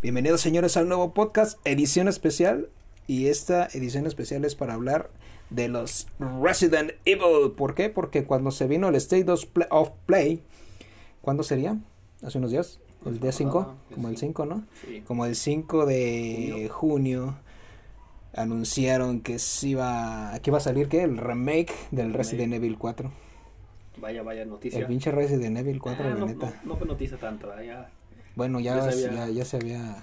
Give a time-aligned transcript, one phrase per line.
[0.00, 2.68] Bienvenidos señores al nuevo podcast, edición especial.
[3.06, 5.10] Y esta edición especial es para hablar
[5.50, 6.06] de los
[6.42, 7.52] Resident Evil.
[7.56, 7.88] ¿Por qué?
[7.88, 9.26] Porque cuando se vino el State
[9.70, 10.42] of Play,
[11.22, 11.78] ¿cuándo sería?
[12.22, 12.80] ¿Hace unos días?
[13.06, 13.74] ¿El día 5?
[13.94, 14.64] Como el 5, ¿no?
[14.84, 15.02] Sí.
[15.06, 17.36] Como el 5 de junio.
[18.34, 21.02] anunciaron que se iba, que iba a salir, ¿qué?
[21.02, 22.18] El remake del Remake.
[22.18, 23.10] Resident Evil 4.
[24.00, 24.78] Vaya, vaya noticia.
[24.78, 26.60] El pinche Resident Evil 4, Ah, la no, neta.
[26.62, 27.66] no, no fue noticia tanto, ¿eh?
[27.68, 27.90] ya,
[28.38, 29.96] Bueno, ya, Ya se ya, había- ya se había...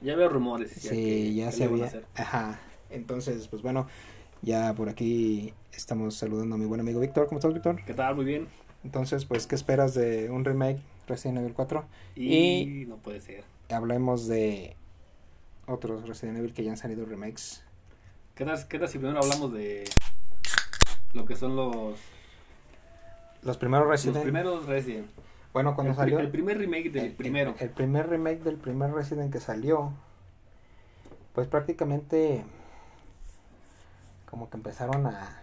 [0.00, 0.70] ya veo rumores.
[0.72, 1.92] Sí, que- ya que se había.
[2.14, 2.58] Ajá.
[2.88, 3.86] Entonces, pues bueno,
[4.40, 7.26] ya por aquí estamos saludando a mi buen amigo Víctor.
[7.26, 7.84] ¿Cómo estás, Víctor?
[7.84, 8.14] ¿Qué tal?
[8.16, 8.48] Muy bien.
[8.82, 11.84] Entonces, pues, ¿qué esperas de un remake Resident Evil 4?
[12.16, 13.44] Y, no puede ser.
[13.68, 14.74] Hablemos de
[15.66, 17.62] otros Resident Evil que ya han salido remakes.
[18.36, 19.84] ¿Qué tal, qué tal si primero hablamos de
[21.12, 21.98] lo que son los,
[23.42, 25.08] Los primeros los Resident primeros Resident?
[25.52, 26.18] Bueno, cuando el, salió.
[26.20, 27.54] el primer remake del el- primero.
[27.58, 29.92] El, primer remake del primer Resident que salió.
[31.34, 32.44] Pues prácticamente.
[34.30, 35.42] Como que empezaron a.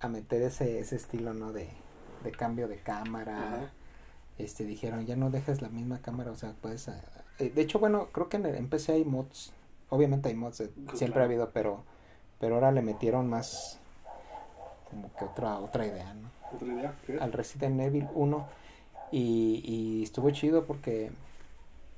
[0.00, 1.52] A meter ese, ese estilo, ¿no?
[1.52, 1.68] De,
[2.24, 3.38] de cambio de cámara.
[3.38, 3.70] Ajá.
[4.38, 6.88] Este, dijeron, ya no dejes la misma cámara, o sea, puedes...
[6.88, 9.52] eh, de hecho, bueno, creo que en, el, en PC hay mods.
[9.90, 11.84] Obviamente hay mods, eh, siempre ha habido, pero
[12.40, 13.78] pero ahora le metieron más
[14.90, 16.28] como que otra otra idea, ¿no?
[16.52, 16.94] ¿Otra idea?
[17.06, 17.18] ¿Qué?
[17.20, 18.46] Al Resident Evil 1
[19.12, 21.10] y, y estuvo chido porque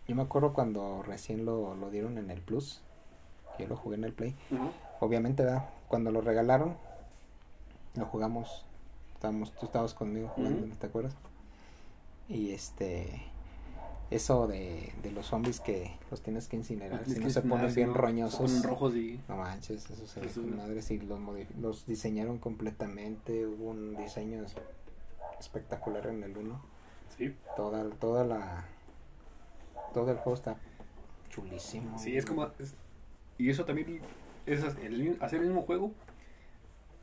[0.06, 2.80] yo me acuerdo cuando recién lo, lo dieron en el Plus,
[3.58, 4.34] yo lo jugué en el Play,
[5.00, 5.68] obviamente, ¿verdad?
[5.88, 6.76] Cuando lo regalaron,
[7.94, 8.64] lo jugamos,
[9.14, 10.74] estábamos, tú estabas conmigo jugando, Ujú.
[10.76, 11.14] ¿te acuerdas?
[12.28, 13.22] Y este,
[14.10, 17.74] eso de, de los zombies que los tienes que incinerar, si que no se ponen
[17.74, 18.50] bien no, roñosos.
[18.50, 19.20] Se ponen rojos y...
[19.28, 21.20] No manches, eso se ve madre, sí, los,
[21.60, 24.56] los diseñaron completamente, hubo un diseño es-
[25.38, 26.73] espectacular en el 1
[27.16, 27.34] Sí.
[27.56, 28.64] toda toda la
[29.92, 30.56] todo el juego está
[31.30, 32.46] chulísimo Sí, es como...
[32.58, 32.74] es-
[33.38, 34.00] y eso también
[34.46, 35.92] es el- hacer el mismo juego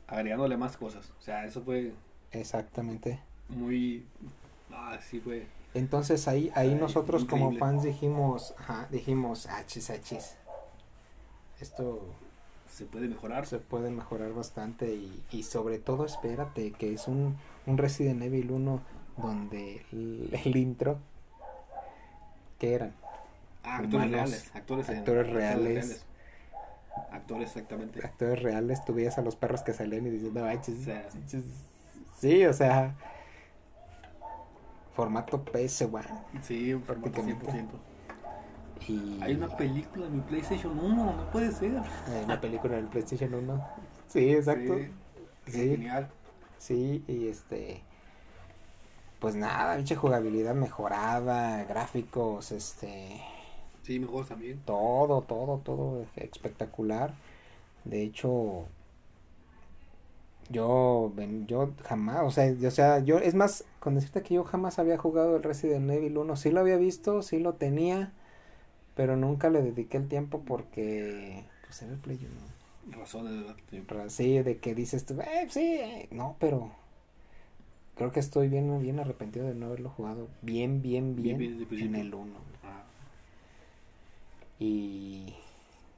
[0.06, 1.10] agregándole más cosas.
[1.18, 1.92] O sea, eso fue
[2.32, 4.04] exactamente muy...
[4.70, 5.46] Ah, sí fue...
[5.74, 10.36] entonces ahí ahí Ay, nosotros como fans dijimos ajá, dijimos achis achis
[11.60, 12.00] esto
[12.68, 13.46] Se puede mejorar.
[13.46, 17.36] se puede mejorar bastante y, y sobre todo espérate que es un,
[17.66, 18.80] un Resident Evil 1
[19.22, 20.98] donde el, el intro
[22.58, 22.92] que eran
[23.64, 24.50] Ah, actores humanos, reales.
[24.56, 26.04] Actores, en- actores reales.
[27.10, 28.04] Actores, exactamente.
[28.04, 31.08] actores reales, tú veías a los perros que salían y dices, no manches, O sea,
[31.14, 31.44] manches".
[32.18, 32.94] Sí, o sea,
[34.94, 36.02] formato PS1.
[36.42, 37.50] Sí, formato Prácticamente.
[37.50, 37.78] 100%.
[38.88, 41.80] Y Hay una película en mi PlayStation 1, no puede ser.
[42.08, 43.68] hay una película en el PlayStation 1.
[44.08, 44.76] Sí, exacto.
[44.76, 44.90] Sí,
[45.46, 46.08] Sí, Genial.
[46.58, 47.82] sí, y este.
[49.22, 53.22] Pues nada, pinche jugabilidad mejorada, gráficos, este.
[53.84, 54.60] Sí, mejor también.
[54.66, 57.14] todo, todo, todo espectacular.
[57.84, 58.66] De hecho,
[60.50, 61.12] yo,
[61.46, 64.78] yo jamás, o sea, yo- o sea, yo, es más, con decirte que yo jamás
[64.78, 68.12] había jugado el Resident Evil 1, sí lo había visto, sí lo tenía,
[68.96, 72.98] pero nunca le dediqué el tiempo porque, pues era el Play 1.
[72.98, 73.44] Razones.
[73.88, 76.72] Pero Sí, de que dices tú, eh, sí, eh", no, pero
[77.96, 81.94] creo que estoy bien, bien arrepentido de no haberlo jugado bien, bien, Bien, bien, bien
[81.94, 82.32] en el 1
[82.64, 82.84] Ah,
[84.58, 85.34] y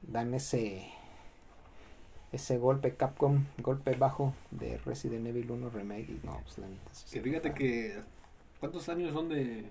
[0.01, 0.89] dan ese
[2.31, 6.91] ese golpe Capcom, golpe bajo de Resident Evil 1 Remake y no, pues la neta
[7.11, 7.99] que fíjate que.
[8.59, 9.69] ¿Cuántos años son de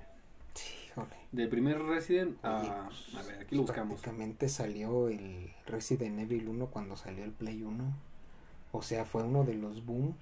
[0.54, 1.16] Sí, híjole.
[1.32, 2.36] del primer Resident?
[2.44, 4.00] Oye, a pues, a ver, aquí lo buscamos.
[4.00, 7.84] Prácticamente salió el Resident Evil 1 cuando salió el Play 1.
[8.72, 10.14] O sea, fue uno de los boom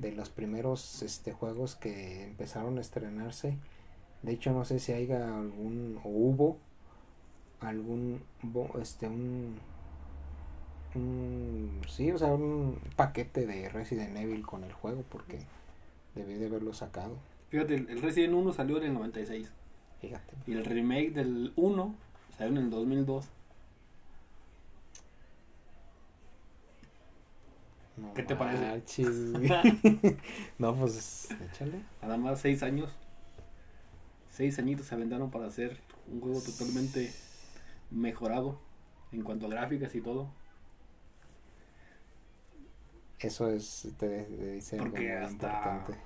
[0.00, 3.56] de los primeros este juegos que empezaron a estrenarse.
[4.22, 6.58] De hecho, no sé si haya algún o hubo
[7.60, 8.22] algún
[8.80, 9.56] este un
[10.94, 15.38] un sí, o sea, un paquete de Resident Evil con el juego porque
[16.14, 17.16] debí de haberlo sacado.
[17.50, 19.50] Fíjate, el el Resident 1 salió en el 96.
[20.00, 20.34] Fíjate.
[20.46, 21.94] Y el remake del 1
[22.36, 23.28] salió en el 2002.
[28.00, 28.82] No ¿Qué te parece?
[30.58, 31.82] no, pues échale.
[32.00, 32.90] Nada más 6 años.
[34.30, 35.78] 6 añitos se aventaron para hacer
[36.10, 37.12] un juego totalmente
[37.90, 38.58] mejorado
[39.12, 40.30] en cuanto a gráficas y todo.
[43.18, 45.98] Eso es, te, te dice Porque hasta- importante.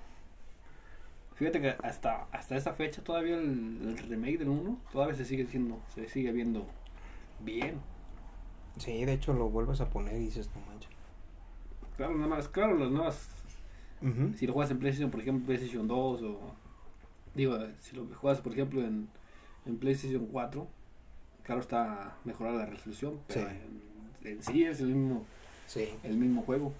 [1.36, 5.46] Fíjate que hasta, hasta esa fecha todavía el, el remake del 1 todavía se sigue
[5.46, 6.66] siendo, se sigue viendo
[7.40, 7.80] bien.
[8.78, 10.90] Sí, de hecho lo vuelves a poner y dices, no manches.
[11.96, 13.28] Claro, nada más, claro, las nuevas,
[14.36, 16.54] si lo juegas en PlayStation, por ejemplo, PlayStation 2 o
[17.34, 19.08] digo, si lo juegas por ejemplo en,
[19.66, 20.66] En PlayStation 4,
[21.42, 23.56] claro está mejorada la resolución, pero Sí.
[24.24, 25.24] en, en sí es el mismo,
[25.66, 26.72] Sí, el mismo juego.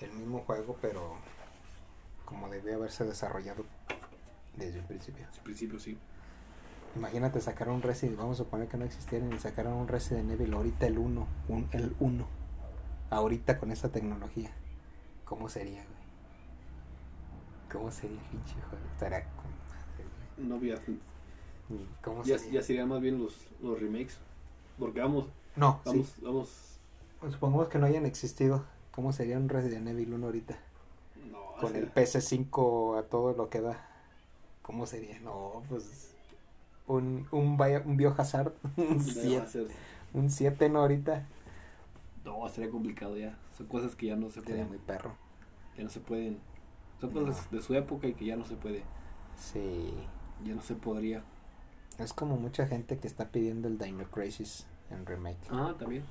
[0.00, 1.14] el mismo juego, pero
[2.26, 3.64] como debió haberse desarrollado
[4.56, 5.24] desde el principio.
[5.32, 5.96] Al principio sí.
[6.96, 10.52] Imagínate sacar un Resident, vamos a suponer que no existieran y sacaran un Resident Evil
[10.52, 12.26] ahorita el 1, un, el 1,
[13.10, 14.50] ahorita con esta tecnología.
[15.24, 16.00] ¿Cómo sería, güey?
[17.72, 18.84] ¿Cómo sería pinche juego?
[18.94, 20.04] Estaría con madre,
[20.38, 20.98] No había, güey.
[22.02, 22.60] ¿Cómo ya, sería?
[22.60, 24.16] ya serían más bien los, los remakes.
[24.78, 25.26] Porque vamos,
[25.56, 26.20] No, vamos, sí.
[26.22, 26.48] vamos.
[27.30, 28.64] Supongamos que no hayan existido.
[28.92, 30.56] ¿Cómo sería un Resident Evil 1 ahorita?
[31.30, 33.86] No, Con el sería- PC5 a todo lo que da.
[34.62, 35.20] ¿Cómo sería?
[35.20, 36.14] No, pues.
[36.86, 38.52] Un, un, bio- un Biohazard.
[38.76, 39.46] Un debe 7.
[39.48, 39.68] ser-
[40.12, 41.24] Un 7 no ahorita.
[42.24, 43.38] No, sería complicado ya.
[43.56, 44.68] Son cosas que ya no se Sería pueden.
[44.68, 45.14] muy perro.
[45.76, 46.38] Ya no se pueden.
[47.00, 48.82] Son cosas de su época y que ya no se puede.
[49.36, 49.94] Sí.
[50.44, 51.22] Ya no se podría.
[51.98, 55.38] Es como mucha gente que está pidiendo el Dino Crisis en remake.
[55.50, 56.04] Ah, también.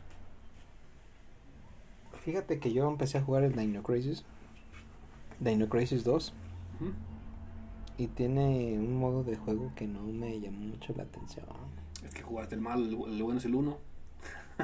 [2.24, 4.24] Fíjate que yo empecé a jugar el Dino Crisis.
[5.40, 6.34] Dino Crisis 2.
[6.82, 6.92] Ujú.
[7.98, 11.46] Y tiene un modo de juego que no me llamó mucho la atención.
[12.04, 13.78] Es que jugaste el mal, el, el bueno es el uno.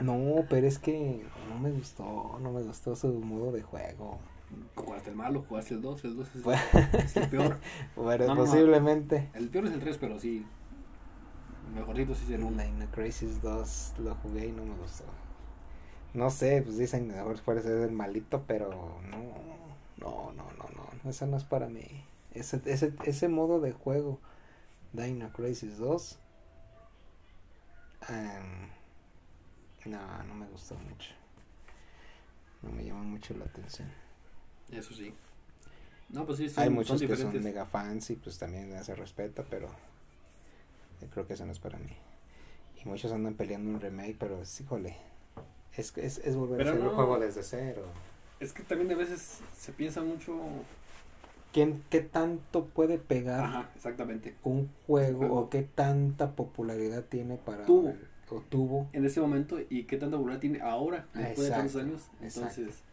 [0.02, 4.20] No, pero es que no me gustó, no me gustó su modo de juego.
[4.76, 6.60] Jugaste el malo, jugaste el 2, el 2 es, Pues-
[6.94, 7.58] es el peor.
[7.96, 8.52] Bueno, No, no, no.
[8.52, 9.30] posiblemente.
[9.34, 10.46] El peor es el 3, pero sí.
[11.74, 12.64] Mejorcito sí es el El 1.
[12.64, 15.06] Dino Crisis 2 lo jugué y no me gustó.
[16.14, 18.70] No sé, pues dicen que ver puede ser el malito, pero
[19.10, 19.18] no,
[19.98, 20.70] no, no, no,
[21.04, 21.86] no, eso no es para mí.
[22.34, 24.20] Ese, ese, ese modo de juego,
[24.94, 26.20] Dino Crisis 2,
[28.10, 28.70] em,
[29.86, 31.12] no, no me gustó mucho.
[32.62, 33.90] No me llama mucho la atención.
[34.72, 35.14] Eso sí.
[36.10, 38.96] No, pues sí, son, Hay son muchos que son mega fans y pues también se
[38.96, 39.70] respeta, pero
[41.02, 41.96] yo creo que eso no es para mí.
[42.84, 44.98] Y muchos andan peleando un remake, pero es, híjole,
[45.76, 46.90] es, es, es volver Pero a hacer no.
[46.90, 47.84] el juego desde cero.
[48.40, 50.36] Es que también a veces se piensa mucho.
[51.54, 54.36] ¿Quién, ¿Qué tanto puede pegar Ajá, exactamente.
[54.44, 55.40] un juego, juego.
[55.40, 57.66] o qué tanta popularidad tiene para...
[57.66, 57.96] Tuvo.
[58.30, 58.90] O tuvo.
[58.94, 62.10] En ese momento y qué tanta popularidad tiene ahora, después de tantos años.
[62.22, 62.60] exacto.
[62.62, 62.84] Entonces,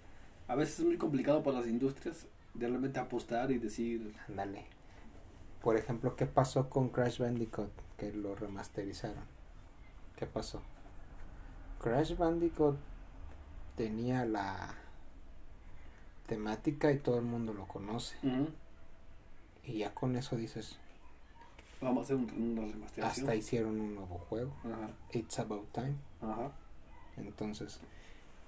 [0.48, 4.14] a veces es muy complicado para las industrias de realmente apostar y decir.
[4.28, 4.64] Ándale.
[5.62, 7.70] Por ejemplo, ¿qué pasó con Crash Bandicoot?
[7.96, 9.24] Que lo remasterizaron.
[10.16, 10.60] ¿Qué pasó?
[11.80, 12.76] Crash Bandicoot
[13.76, 14.74] tenía la
[16.26, 18.16] temática y todo el mundo lo conoce.
[18.22, 18.48] "Ujú,
[19.64, 20.76] Y ya con eso dices,
[21.82, 23.06] Vamos a hacer un- una remasterización.
[23.26, 24.52] hasta hicieron un nuevo juego.
[24.64, 25.94] Ajá, It's About Time.
[26.20, 26.52] ajá.
[27.16, 27.80] Entonces,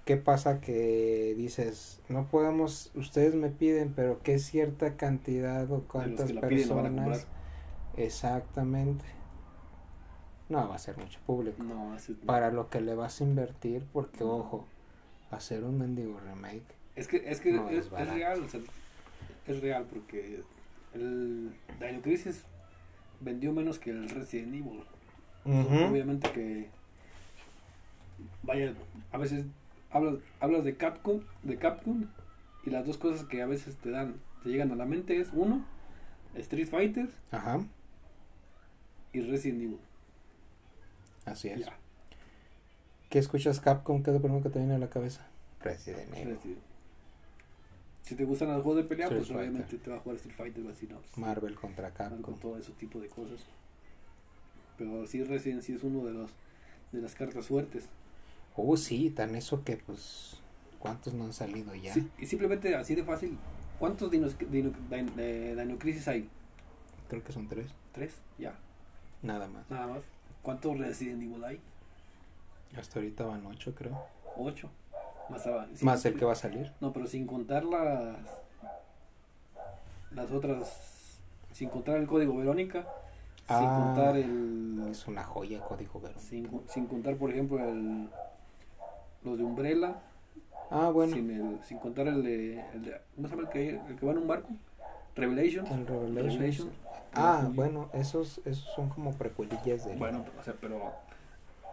[0.05, 6.31] ¿qué pasa que dices, no podemos, ustedes me piden, pero qué cierta cantidad o cuántas
[6.31, 7.27] piden van a personas?
[7.97, 9.05] Exactamente.
[10.49, 11.61] No va a ser mucho público.
[11.63, 12.13] No, así.
[12.13, 14.65] Para lo que le vas a invertir, porque ojo,
[15.31, 16.63] hacer un mendigo remake.
[16.95, 18.61] Es que, es, que No es, real, o sea,
[19.47, 20.43] es real porque
[20.93, 22.43] el Dino Crisis
[23.19, 24.83] vendió menos que el Resident Evil.
[25.45, 26.69] Obviamente que
[28.43, 28.73] vaya,
[29.11, 29.45] a veces
[29.91, 32.05] hablas, hablas de Capcom, de Capcom
[32.65, 35.29] y las dos cosas que a veces te dan, te llegan a la mente es
[35.33, 35.63] uno,
[36.35, 37.59] Street Fighter Ajá,
[39.13, 39.79] y Resident Evil.
[41.25, 41.59] así es.
[41.65, 41.77] Ya,
[43.09, 44.01] ¿Qué escuchas Capcom?
[44.03, 45.25] ¿Qué es lo primero que te viene a la cabeza?
[45.61, 46.13] Resident Evil.
[46.29, 46.57] Resident Evil.
[48.05, 49.49] Si te gustan los juegos de pelea, Street pues Fighter.
[49.49, 50.97] obviamente te va a jugar Street Fighter o así, ¿no?
[50.99, 52.39] Pues, Marvel contra con Capcom.
[52.39, 53.41] todo ese tipo de cosas.
[54.77, 56.29] Pero sí, Resident sí es uno de los
[56.91, 57.85] de las cartas fuertes.
[58.55, 60.37] Oh, sí, tan eso que pues,
[60.79, 61.93] ¿cuántos no han salido ya?
[61.93, 63.37] Sí, y simplemente así de fácil,
[63.79, 66.29] ¿cuántos Dinos, Dino, Dino, eh, Dino Crisis hay?
[67.09, 68.13] Creo que son tres, ¿Tres?
[68.37, 68.53] Ya,
[69.21, 69.69] nada más.
[69.69, 70.03] nada más.
[70.41, 71.59] ¿Cuántos Resident Evil hay?
[72.77, 73.99] Hasta ahorita van ocho, creo.
[74.37, 74.69] Ocho.
[75.29, 76.71] Más, sin- Más el que va a salir.
[76.81, 78.15] No, pero sin contar las
[80.11, 81.19] las otras,
[81.51, 82.81] sin contar el código Verónica,
[83.47, 83.83] sin Ah.
[83.95, 86.21] contar el Es una joya código Verónica.
[86.21, 88.09] sin, sin contar por ejemplo el
[89.23, 89.95] los de Umbrella,
[90.69, 93.69] Ah, bueno, sin el sin contar el de, el de ¿cómo se llama el que,
[93.87, 94.49] el que va en un barco?
[95.15, 95.65] Revelation.
[95.67, 96.33] el Revelations.
[96.35, 96.69] Revelation.
[97.13, 99.95] Ah, bueno, esos, esos son como precuelillas de...
[99.95, 100.91] Bueno, o sea, pero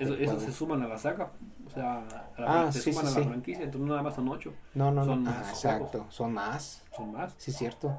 [0.03, 0.47] eso, Del eso juego.
[0.47, 1.31] se suman a la saga,
[1.67, 1.99] o sea,
[2.37, 3.29] a la, Ah, se sí, suman sí, a la sí.
[3.31, 5.07] franquicia, entonces no nada más son ocho, No, no, no.
[5.07, 6.83] son Ah, más exacto, son más.
[6.97, 7.35] son más.
[7.39, 7.99] Sí, cierto.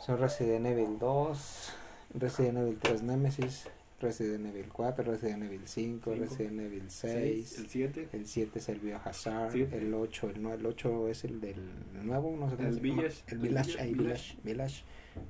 [0.00, 1.72] Son Resident Evil 2,
[2.14, 3.68] Resident Evil 3 Nemesis,
[4.00, 6.20] Resident Evil 4, Resident Evil 5, Cinco.
[6.20, 7.58] Resident Evil Seis, 6.
[7.58, 9.78] el 7, El 7 es el Biohazard, Siete.
[9.78, 11.56] el 8, el, el 8 es el del
[12.04, 12.82] nuevo, no sé cómo El llama.
[12.96, 14.84] Village, El el Village, Village, Village, Village.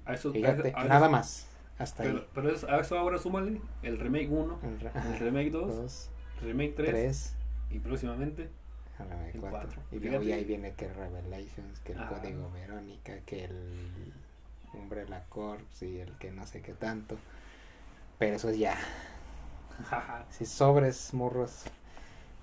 [0.04, 1.46] a eso, Fíjate, a eso- nada más.
[1.78, 2.11] Hasta ahí.
[2.12, 5.76] Pero, pero es- a eso ahora súmale el remake 1, El, re- el remake 2,
[5.76, 6.11] dos,
[6.42, 7.35] remake 3 tres,
[7.71, 8.49] y próximamente
[8.99, 9.61] a la el cuatro.
[9.61, 9.83] cuatro.
[9.92, 10.26] Y luego Fíjate.
[10.26, 12.09] ya ahí viene que Revelations, que el Ah.
[12.09, 14.12] código Verónica, que el
[14.73, 17.16] Umbrella Corps y el que no sé qué tanto.
[18.18, 18.76] Pero eso es ya.
[20.30, 21.64] Si sobres, morros.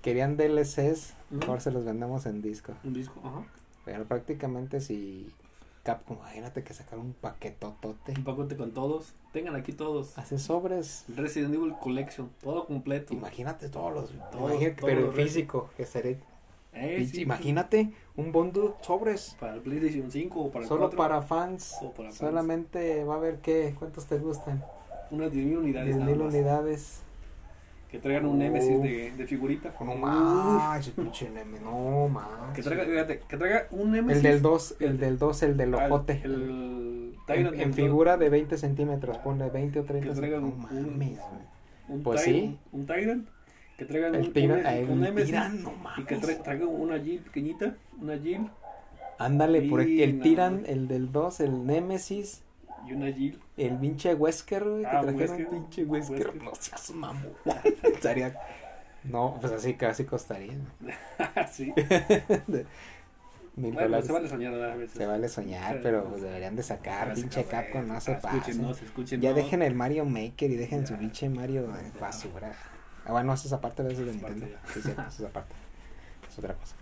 [0.02, 2.74] Querían DLCs, mejor se los vendemos en disco.
[2.84, 3.42] un disco, ajá.
[3.84, 5.32] Pero prácticamente si
[5.84, 8.12] Capcom, imagínate que sacaron un paquetotote.
[8.16, 9.14] Un paquete con todos.
[9.32, 10.16] Tengan aquí todos.
[10.18, 11.04] Hace sobres.
[11.14, 13.12] Resident Evil Collection, todo completo.
[13.14, 14.10] Imagínate todos los.
[14.32, 16.18] Todo- imagínate, todo pero en físico, que seré.
[16.72, 19.36] Eh, sí, imagínate un bundle sobres.
[19.38, 20.96] Para el PlayStation 5 o para el Solo 4.
[20.98, 21.76] para fans.
[21.80, 22.16] Para fans.
[22.16, 23.76] Solamente va a haber qué.
[23.78, 24.64] ¿Cuántos te gustan?
[25.10, 25.96] Unas 10.000 unidades.
[25.96, 26.34] 10.000 nada más.
[26.34, 27.02] unidades.
[27.94, 29.72] Que traigan un Nemesis de, de figurita.
[29.78, 32.56] No manches, pinche neme, no manches.
[32.56, 34.16] Que traiga, fíjate, que traiga un Nemesis.
[34.24, 36.20] El del 2, el del 2, el del ojote.
[36.24, 40.40] El, en, Tyrant en del figura de 20 centímetros, ponle 20 o 30 Que traigan
[40.42, 40.72] centímetros.
[40.72, 41.18] No un- mames.
[41.88, 42.58] Un Pues Tyrant, sí.
[42.72, 43.28] Un Tyrant.
[43.78, 45.26] Que traigan El un, tira, un, el un Nemesis.
[45.30, 46.28] tiran, no Y que mames.
[46.38, 47.76] tra- traiga una Jill pequeñita.
[48.00, 48.50] Una Jill
[49.18, 50.22] Ándale, por el no.
[50.24, 52.42] tiran, el del 2, el Nemesis,
[52.86, 53.40] y una Jill.
[53.56, 55.48] el pinche Wesker, güey, que Ah, trajeron Wesker.
[55.48, 56.16] pinche Wesker.
[56.28, 56.42] Wesker.
[56.42, 57.32] No seas mamón.
[57.82, 58.36] Estaría-
[59.04, 60.54] No, pues así casi costaría.
[61.52, 61.72] sí.
[63.56, 64.06] Mil Bueno, dólares.
[64.06, 64.96] se vale soñar a veces.
[64.98, 67.98] Se vale soñar, Sí, pero pues deberían de sacar, Pero pinche Capcom, no ah.
[67.98, 69.22] Escúchenos, escúchenos.
[69.22, 70.98] Ya dejen el Mario Maker y dejen su Ya.
[70.98, 72.52] pinche Mario de basura.
[73.06, 74.56] Ah, bueno, eso es aparte de eso de parte Nintendo.
[74.66, 74.72] ya.
[74.72, 75.54] Sí, sí, eso es aparte.
[76.28, 76.74] Es otra cosa.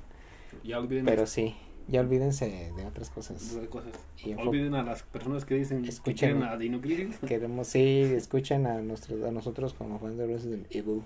[0.64, 1.56] Ya Pero sí,
[1.89, 3.43] ya olvídense de otras cosas.
[3.43, 3.93] esas cosas.
[4.25, 6.17] Y Olviden a las personas que dicen que Escuchen.
[6.17, 7.19] quieren a Dino Crisis.
[7.27, 11.03] Queremos, sí, escuchen a, nuestros, a nosotros como fans de Resident Evil.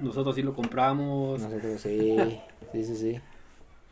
[0.00, 1.40] Nosotros sí lo compramos.
[1.40, 2.16] Nosotros sí,
[2.72, 3.20] sí, sí, sí.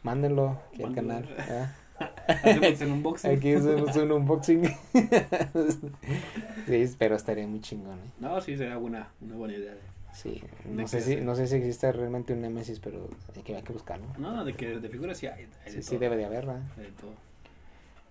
[0.03, 1.29] Mándenlo aquí al canal.
[1.39, 1.75] ¿ah?
[2.29, 3.31] Hacemos en unboxing.
[3.31, 4.65] Aquí hacemos un unboxing.
[6.67, 8.11] sí, pero estaría muy chingón, ¿eh?
[8.19, 9.75] No, sí, sería buena, una buena idea.
[10.13, 13.57] Sí, ¿De no sé, si, no sé si existe realmente un Nemesis, pero hay que,
[13.57, 14.07] hay que buscarlo.
[14.19, 15.49] No, de que de figuras sí hay.
[15.65, 16.63] hay Sí, de sí, todo, debe de haber, ¿verdad?
[16.77, 17.13] hay de todo.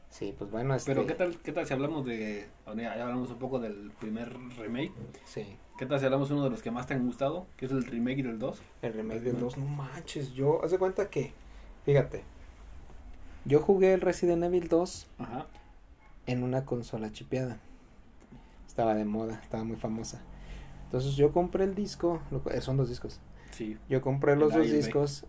[0.10, 0.91] Sí, pues bueno, este...
[0.91, 2.48] Pero ¿qué tal, ¿qué tal si hablamos de...
[2.68, 4.91] Ya ya hablamos un poco del primer remake.
[5.25, 5.46] Sí,
[5.79, 7.48] ¿Qué tal si hablamos de uno de los que más te han gustado?
[7.56, 8.62] Que es el remake del 2.
[8.82, 11.32] el remake del 2, no manches, yo, haz de cuenta que,
[11.86, 12.24] fíjate,
[13.46, 15.48] yo jugué el Resident Evil 2 Ajá.
[16.25, 17.60] en una consola chipeada.
[18.68, 20.22] Estaba de moda, estaba muy famosa.
[20.89, 22.19] Entonces yo compré el disco,
[22.51, 23.19] eh, son dos discos.
[23.51, 23.77] Sí.
[23.88, 25.24] Yo compré los dos discos,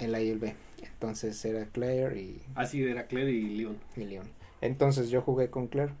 [0.00, 0.56] el A y el B.
[0.82, 3.78] Entonces era Claire y, Así era Claire y Leon.
[3.94, 4.28] y Leon.
[4.60, 5.92] Entonces yo jugué con Claire.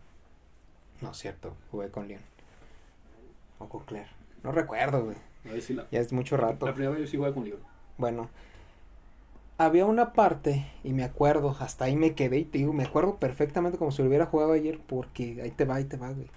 [1.00, 2.22] No cierto, jugué con Leon.
[3.60, 4.10] O con Claire.
[4.42, 5.16] No recuerdo, güey.
[5.48, 5.86] A ver si la...
[5.92, 6.66] Ya es mucho rato.
[6.66, 7.60] La primera vez yo sí jugué con Leon.
[7.98, 8.28] Bueno,
[9.58, 13.14] había una parte, y me acuerdo, hasta ahí me quedé, y te digo, me acuerdo
[13.18, 16.28] perfectamente como si lo hubiera jugado ayer, porque ahí te va, ahí te va, güey.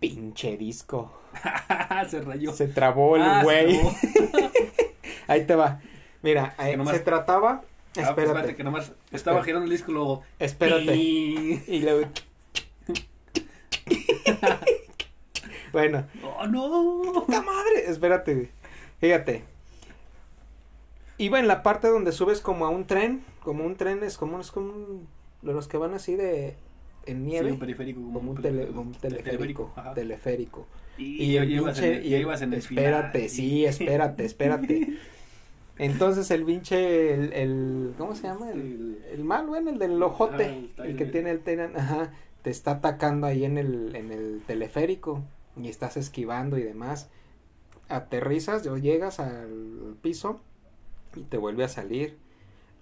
[0.00, 1.12] Pinche disco.
[2.08, 2.52] se rayó.
[2.52, 3.78] Se trabó el Ah, güey.
[3.80, 3.94] trabó.
[5.28, 5.80] ahí te va.
[6.22, 7.62] Mira, ahí nomás- se trataba.
[7.62, 7.62] Ah,
[7.94, 10.22] pues, Espérate, espérate, que nomás estaba girando el disco luego...
[10.38, 10.94] espérate.
[10.96, 12.08] Y luego.
[15.72, 17.12] bueno, ¡Oh, no!
[17.12, 17.84] ¡puta madre!
[17.88, 18.50] Espérate, güey.
[19.00, 19.44] Fíjate.
[21.18, 23.24] Iba en la parte donde subes como a un tren.
[23.42, 25.08] Como un tren es como, es como un-
[25.42, 26.56] de los que van así de.
[27.06, 27.46] En nieve.
[27.48, 28.00] Sí, un periférico.
[28.12, 29.72] como un, tele- como un teleférico.
[29.94, 30.66] Teleférico.
[30.98, 31.98] Y, el pinche.
[31.98, 34.96] en, y el- en el espérate, sí, espérate, espérate.
[35.78, 37.12] Entonces el pinche.
[37.14, 38.50] El, el- ¿Cómo se llama?
[38.50, 40.70] El, El- el mal, bueno, el del ojote.
[40.78, 42.12] Ah, el que tiene el Tyran, ajá.
[42.42, 45.22] Te está atacando ahí en el, en el teleférico.
[45.60, 47.08] Y estás esquivando y demás.
[47.88, 50.40] Aterrizas o llegas al piso.
[51.14, 52.16] Y te vuelve a salir.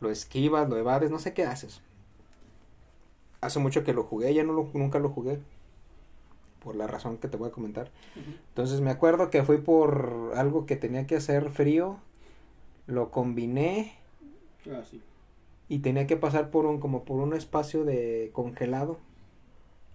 [0.01, 1.81] Lo esquivas, lo evades, no sé qué haces.
[3.45, 5.39] Hace mucho que lo jugué, ya no lo, nunca lo jugué.
[6.63, 7.91] Por la razón que te voy a comentar.
[8.49, 11.99] Entonces me acuerdo que fui por algo que tenía que hacer frío.
[12.87, 13.93] Lo combiné
[14.71, 15.01] Ah, sí.
[15.69, 18.99] y tenía que pasar por un como por un espacio de congelado.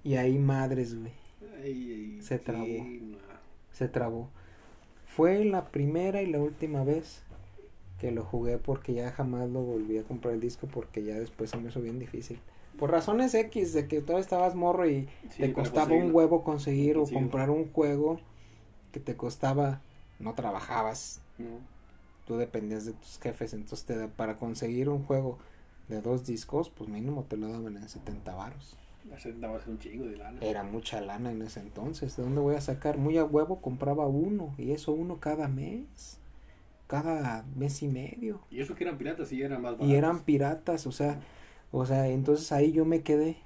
[0.03, 1.11] Y ahí madres, güey,
[1.63, 2.67] Ay, ay, Se trabó.
[2.67, 3.17] no.
[3.71, 4.29] se trabó.
[5.07, 7.23] Fue la primera y la última vez
[7.99, 11.49] que lo jugué porque ya jamás lo volví a comprar el disco porque ya después
[11.49, 12.39] se me hizo bien difícil.
[12.79, 16.97] Por razones X de que todavía estabas morro y Sí, te costaba un huevo conseguir
[16.97, 18.19] o comprar un juego
[18.91, 19.81] que te costaba,
[20.19, 21.59] no trabajabas, No.
[22.25, 25.37] tú dependías de tus jefes, entonces te para conseguir un juego
[25.87, 28.75] de dos discos, pues mínimo te lo daban en 70 varos.
[29.39, 30.39] Dabas un chingo de lana.
[30.41, 32.97] Era mucha lana en ese entonces, ¿de dónde voy a sacar?
[32.97, 36.19] Muy a huevo compraba uno, y eso uno cada mes,
[36.87, 38.39] cada mes y medio.
[38.51, 39.87] Y eso que eran piratas y eran más baratos.
[39.89, 41.19] Y eran piratas, o sea,
[41.71, 43.37] o sea, entonces ahí yo me quedé.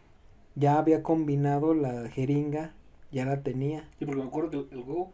[0.55, 2.73] ya había combinado la jeringa,
[3.11, 3.87] ya la tenía.
[3.99, 5.11] Sí, porque me acuerdo que el, el juego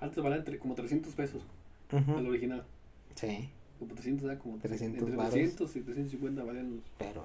[0.00, 1.42] antes valía entre como 300 pesos,
[1.92, 2.18] Ujú.
[2.18, 2.64] el original.
[3.14, 3.48] Sí,
[3.78, 5.32] Como 300, era como 300 entre varos.
[5.32, 7.24] 300 y 350 valían los pero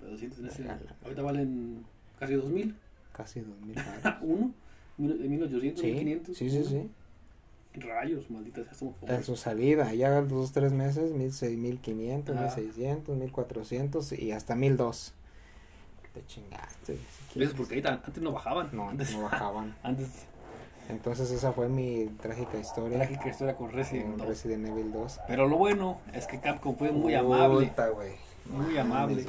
[0.00, 0.62] los 200 en ese.
[0.62, 0.96] Regala.
[1.02, 1.84] Ahorita valen
[2.18, 2.74] casi 2000.
[3.12, 4.22] casi dos mil baros.
[4.22, 4.52] Uno,
[4.98, 6.36] mil- de 1800, Sí, 1500.
[6.36, 6.66] sí, sí, uno.
[6.68, 6.90] sí.
[7.80, 9.26] Rayos, maldita sea, somos En pobres.
[9.26, 14.32] su salida, ya dos, tres meses, mil seis, mil quinientos, mil seiscientos, mil cuatrocientos y
[14.32, 15.14] hasta mil dos.
[16.14, 16.98] Te chingaste.
[17.32, 17.52] si ¿Ves?
[17.54, 18.70] Porque ahí antes no bajaban.
[18.72, 19.74] No, antes, no bajaban.
[19.82, 20.08] antes,
[20.88, 24.28] Entonces esa fue mi trágica historia trágica historia con Resident con 2.
[24.28, 25.20] Resident Evil 2.
[25.28, 28.12] Pero lo bueno es que Capcom fue muy amable Puta, güey.
[28.46, 29.26] Muy Mames, amable.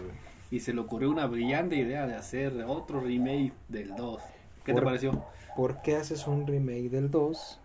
[0.50, 4.22] y se le ocurrió una brillante idea de hacer otro remake del 2.
[4.64, 5.26] ¿Qué te pareció?
[5.58, 7.60] ¿Por qué haces un remake del 2?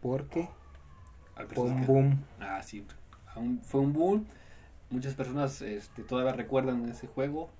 [0.00, 0.48] Porque
[1.54, 2.24] fue un boom.
[2.40, 2.84] Ah, sí.
[3.62, 4.26] Fue un boom.
[4.90, 7.50] Muchas personas este, todavía recuerdan ese juego.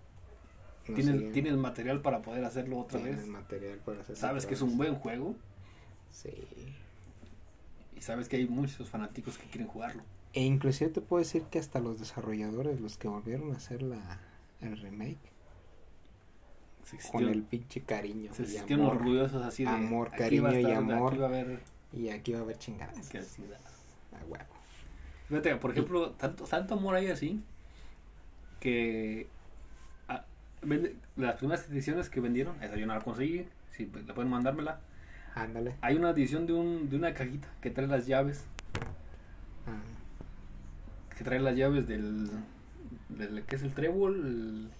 [0.88, 3.26] No Tienes, sé, tienes material para poder hacerlo otra vez.
[3.26, 5.36] material para hacer Sabes que es un buen juego.
[6.10, 6.32] Sí.
[7.96, 10.02] Y sabes que hay muchos fanáticos que quieren jugarlo.
[10.32, 14.20] E inclusive te puedo decir que hasta los desarrolladores, los que volvieron a hacer la,
[14.60, 15.18] el remake,
[17.12, 19.70] con el pinche cariño se amor, orgullosos así de.
[19.70, 21.12] amor, cariño y amor.
[21.12, 21.60] Aquí va a haber.
[21.92, 23.08] Y aquí va a haber chingadas.
[23.08, 23.56] que así da.
[24.18, 24.44] A huevo.
[25.28, 27.40] Fíjate, por ejemplo, tanto, tanto amor hay así
[28.58, 29.28] que
[30.08, 30.24] ah,
[30.62, 34.30] vende- las primeras ediciones que vendieron, esa yo no la conseguí, si pues, la pueden
[34.30, 34.80] mandármela.
[35.34, 35.76] Ándale.
[35.80, 38.44] Hay una edición de, un, de una cajita que trae las llaves,
[39.66, 42.28] Ah, que trae las llaves del,
[43.10, 44.14] del ¿qué es el trébol?
[44.16, 44.70] El-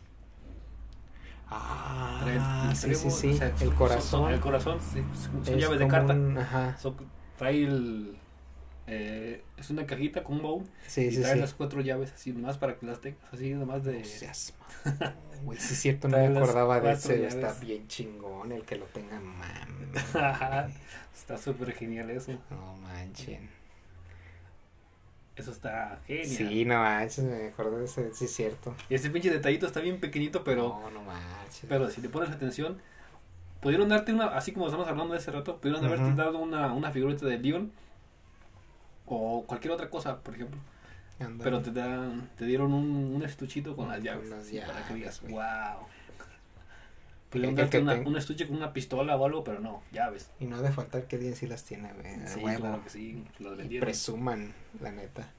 [1.51, 3.31] Ah, trae el- el sí, sí, sí.
[3.31, 4.03] o sea, el son- corazón.
[4.03, 5.03] son- el corazón, sí,
[5.45, 6.13] son es llaves de carta.
[6.13, 6.77] un- ajá.
[7.37, 8.17] Trae el...
[8.87, 12.33] eh, es una cajita con un baúl Sí, y sí, trae las cuatro llaves así
[12.33, 14.03] nomás para que las tengas así nomás de
[15.45, 17.25] Güey, sí es cierto, no me acordaba de ese.
[17.27, 17.61] Está llaves.
[17.61, 19.91] bien chingón el que lo tenga, man.
[21.15, 23.49] está súper genial eso No manchen.
[25.37, 28.13] Eso está genial Sí, no manches, me acordé de ese.
[28.15, 28.75] Sí, es cierto.
[28.89, 31.65] y ese pinche detallito está bien pequeñito pero No, no manches.
[31.69, 32.79] pero si le pones atención
[33.61, 36.91] pudieron darte una así como estamos hablando de ese rato pudieron haberte dado una, una
[36.91, 37.71] figurita de Leon
[39.07, 40.59] o cualquier otra cosa por ejemplo
[41.43, 44.73] pero te dan te dieron un, un estuchito con las Con llaves las así, para
[44.87, 45.87] que llaves, digas wow
[47.31, 50.47] Que- pudieron que- una- un estuche con una pistola o algo pero no llaves Y
[50.47, 52.27] no ha de faltar que alguien sí las tiene, güey.
[52.27, 52.59] sí huevo.
[52.61, 55.31] claro que sí las Y vendieron presuman, la neta.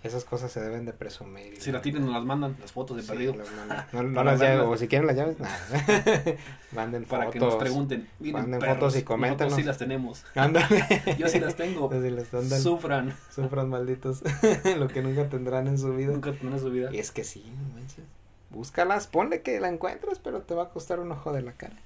[0.00, 1.60] Esas cosas se deben de presumir.
[1.60, 3.48] si las tienen nos las mandan las fotos de Sí, perdido las.
[3.92, 5.58] No, no Para las llaves, o si quieren las llaves, nada.
[6.72, 7.32] Manden para fotos.
[7.32, 8.08] que nos pregunten.
[8.20, 9.40] Manden perros, fotos y coméntenos.
[9.40, 10.24] Nosotros sí las tenemos.
[10.36, 10.84] Ándale.
[11.18, 11.90] Yo sí las tengo.
[11.92, 12.60] Así las andan.
[12.60, 13.14] Sufran.
[13.34, 14.22] Sufran malditos.
[14.78, 16.12] Lo que nunca tendrán en su vida.
[16.12, 16.90] Nunca tendrán su vida.
[16.92, 18.04] Y es que sí, no manches.
[18.50, 21.76] Búscalas, ponle que la encuentres, pero te va a costar un ojo de la cara.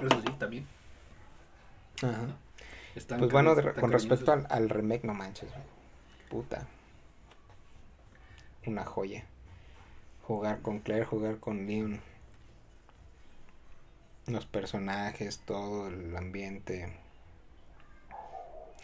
[0.00, 0.66] Eso sí, también.
[2.02, 2.26] Ajá.
[2.94, 5.62] Están Pues bueno, de- con respecto al, al remake, no manches, güey.
[6.28, 6.66] Puta.
[8.66, 9.24] Una joya.
[10.26, 12.00] Jugar con Claire, jugar con Leon.
[14.26, 16.96] Los personajes, todo el ambiente.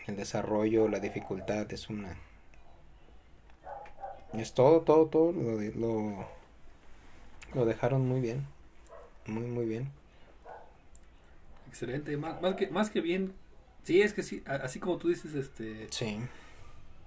[0.06, 2.16] El desarrollo, la dificultad, es una...
[4.32, 5.32] Es todo, todo, todo.
[5.32, 6.28] Lo, lo,
[7.54, 8.46] lo dejaron muy bien.
[9.26, 9.90] Muy, muy bien.
[11.68, 12.16] Excelente.
[12.16, 13.32] Más, más, que, más que bien.
[13.84, 14.42] Sí, es que sí.
[14.46, 15.86] Así como tú dices, este.
[15.90, 16.18] Sí.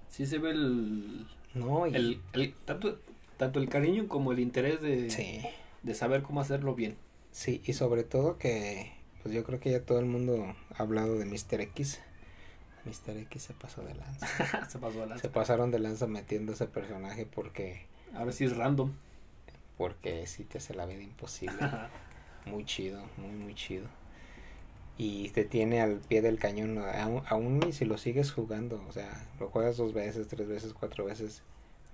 [0.08, 1.26] Sí se ve el.
[1.54, 1.94] No, y...
[1.94, 2.98] el, el- tanto,
[3.36, 5.40] tanto el cariño como el interés de, Sí.
[5.82, 6.96] de saber cómo hacerlo bien.
[7.30, 11.18] Sí, y sobre todo que, pues yo creo que ya todo el mundo ha hablado
[11.18, 11.60] de Mr.
[11.60, 12.00] X.
[12.84, 13.16] Mr.
[13.16, 14.26] X se pasó de lanza.
[14.70, 15.18] se pasó a la.
[15.18, 18.92] Se pasaron de lanza metiendo ese personaje porque, A ver si es random.
[19.82, 21.56] Porque sí te hace la vida imposible.
[22.46, 23.86] Muy chido, muy, muy chido.
[24.96, 29.26] Y te tiene al pie del cañón, aún, aún si lo sigues jugando, o sea,
[29.40, 31.42] lo juegas dos veces, tres veces, cuatro veces,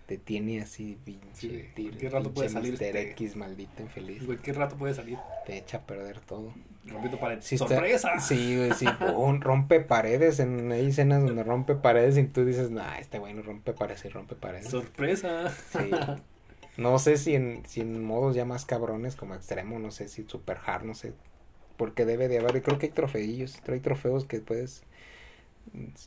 [0.04, 4.76] te tiene así, pinche, Sí, cualquier rato puede salir este- X, maldito infeliz, Cualquier rato
[4.76, 5.16] puede salir.
[5.46, 6.52] te echa a perder todo.
[6.84, 7.38] Rompiendo pared.
[7.40, 8.20] Sí está- ¡Sorpresa!
[8.20, 8.84] sí, güey, sí.
[9.16, 10.40] Un rompe paredes.
[10.40, 14.04] En, hay escenas donde rompe paredes y tú dices, nah, este güey no rompe paredes
[14.04, 14.68] y rompe paredes.
[14.68, 15.50] ¡Sorpresa!
[15.72, 15.90] Sí.
[16.78, 20.24] No sé si en, si en modos ya más cabrones como extremo, no sé si
[20.26, 21.12] super hard, no sé.
[21.76, 24.82] Porque debe de haber, y creo que hay trofeillos, hay trofeos que puedes.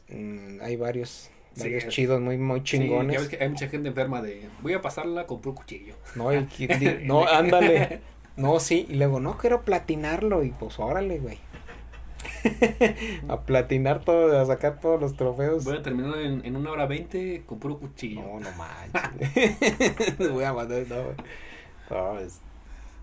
[0.09, 3.13] mm, hay varios, Sí, es- chidos, muy, muy Sí, chingones.
[3.13, 4.47] ya ves que hay mucha gente enferma de.
[4.61, 5.95] Voy a pasarla con puro cuchillo.
[6.15, 6.47] No, di-
[7.05, 7.99] no, ándale.
[8.37, 11.37] No, sí, y luego, no quiero platinarlo, y pues órale, güey.
[13.27, 15.63] a platinar todo, a sacar todos los trofeos.
[15.63, 18.21] Voy a terminar en, en una hora veinte con puro cuchillo.
[18.21, 20.17] No, no manches.
[20.31, 21.03] Voy a mandar, no.
[21.89, 22.39] No, es-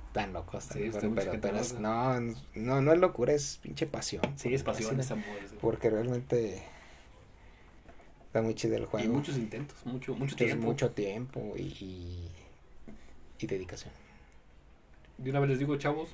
[0.09, 0.65] están locos.
[0.65, 1.01] Sí, está
[1.41, 2.21] pero, es- no,
[2.55, 4.23] no, no es locura, es pinche pasión.
[4.37, 5.25] Sí, es pasión, es amor.
[5.61, 6.63] Porque realmente
[8.27, 9.07] está muy chido el juego.
[9.07, 10.67] Y muchos intentos, mucho, mucho Es tiempo.
[10.67, 12.31] mucho tiempo y, y,
[13.39, 13.93] y dedicación.
[15.19, 16.11] De una vez les digo, chavos,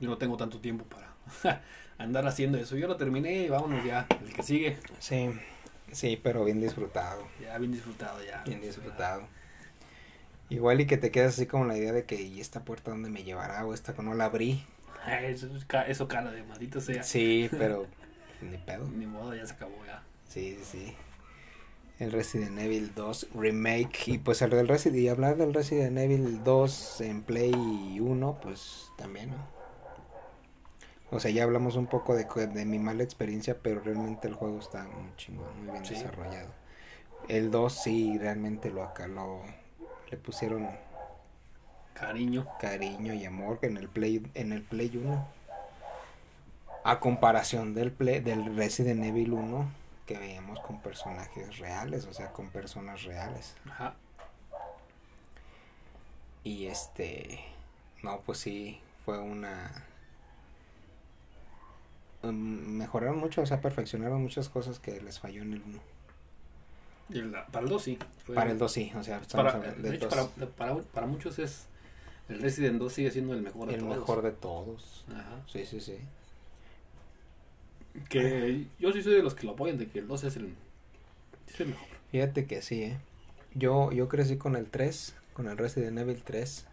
[0.00, 1.13] yo no tengo tanto tiempo para
[1.98, 2.76] andar haciendo eso.
[2.76, 4.06] Yo lo terminé y vámonos ya.
[4.24, 5.30] El que sigue, Sí,
[5.92, 7.26] sí, pero bien disfrutado.
[7.40, 8.42] ya bien disfrutado ya.
[8.46, 9.26] Bien disfrutado.
[10.50, 13.08] Igual y que te quedas así como la idea de que, ¿y esta puerta dónde
[13.10, 13.64] me llevará?
[13.64, 14.64] O esta que no la abrí.
[15.04, 15.48] Ah, Eso,
[15.86, 17.02] eso cara de maldito sea.
[17.02, 17.86] Sí, pero
[18.42, 18.88] ni pedo.
[18.88, 20.02] Ni modo, ya se acabó ya.
[20.28, 20.94] Sí, sí, sí.
[21.98, 24.02] El Resident Evil 2 Remake.
[24.06, 28.90] Y pues el del Resident, y hablar del Resident Evil 2 en Play 1, pues
[28.98, 29.53] también, ¿no?
[31.14, 34.58] O sea, ya hablamos un poco de, de mi mala experiencia, pero realmente el juego
[34.58, 35.94] está muy chingón, muy bien Sí.
[35.94, 36.48] desarrollado.
[37.28, 39.42] El 2 sí, realmente lo acá lo
[40.10, 40.68] le pusieron
[41.94, 42.46] Cariño.
[42.60, 45.26] cariño y amor en el Play en el Play 1.
[46.82, 49.70] A comparación del Play, del Resident Evil 1
[50.06, 53.54] que veíamos con personajes reales, o sea, con personas reales.
[53.70, 53.94] Ajá.
[56.42, 57.40] Y este
[58.02, 59.70] no, pues sí fue una
[62.28, 62.34] um,
[62.76, 65.78] mejoraron mucho, o sea, perfeccionaron muchas cosas que les falló en el 1.
[67.10, 67.98] Y la- para el 2 sí.
[68.24, 71.38] Fue- Para el 2 sí, o sea, Para, de hecho, 2, para, para, para muchos
[71.38, 71.66] es.
[72.28, 73.96] El Resident 2 sigue siendo el mejor de el todos.
[73.98, 75.04] mejor de todos.
[75.10, 75.42] Ajá.
[75.46, 75.98] Sí, sí, sí.
[78.08, 80.54] Que yo sí soy de los que lo apoyan, de que el 2 es el,
[81.52, 81.86] es el mejor.
[82.10, 82.98] Fíjate que sí, ¿eh?
[83.54, 86.66] Yo, yo crecí con el 3, con el Resident Evil 3.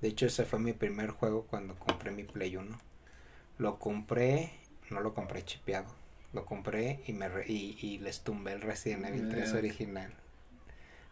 [0.00, 2.78] De hecho, ese fue mi primer juego cuando compré mi Play 1.
[3.58, 4.52] Lo compré,
[4.90, 5.86] no lo compré chipeado.
[6.32, 9.56] Lo compré y, me re- y, y les tumbé el Resident Evil 3 Eh.
[9.56, 10.12] original.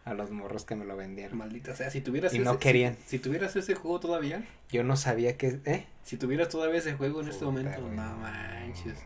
[0.04, 1.38] A los morros que me lo vendieron.
[1.38, 2.94] Maldita sea, si tuvieras Y no ese- querían.
[3.06, 5.60] Si, si tuvieras ese juego todavía, Yo no sabía que...
[5.64, 5.87] ¿Eh?
[6.02, 8.98] si tuvieras todavía ese juego en este momento, no manches.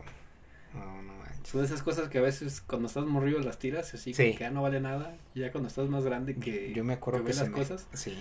[0.73, 1.47] No, no manches.
[1.49, 4.33] Son esas cosas que a veces cuando estás morrido las tiras, así Sí.
[4.33, 5.15] que ya no vale nada.
[5.33, 7.57] Y ya cuando estás más grande que, Yo me acuerdo que que, ves las me-
[7.57, 8.19] cosas, Sí.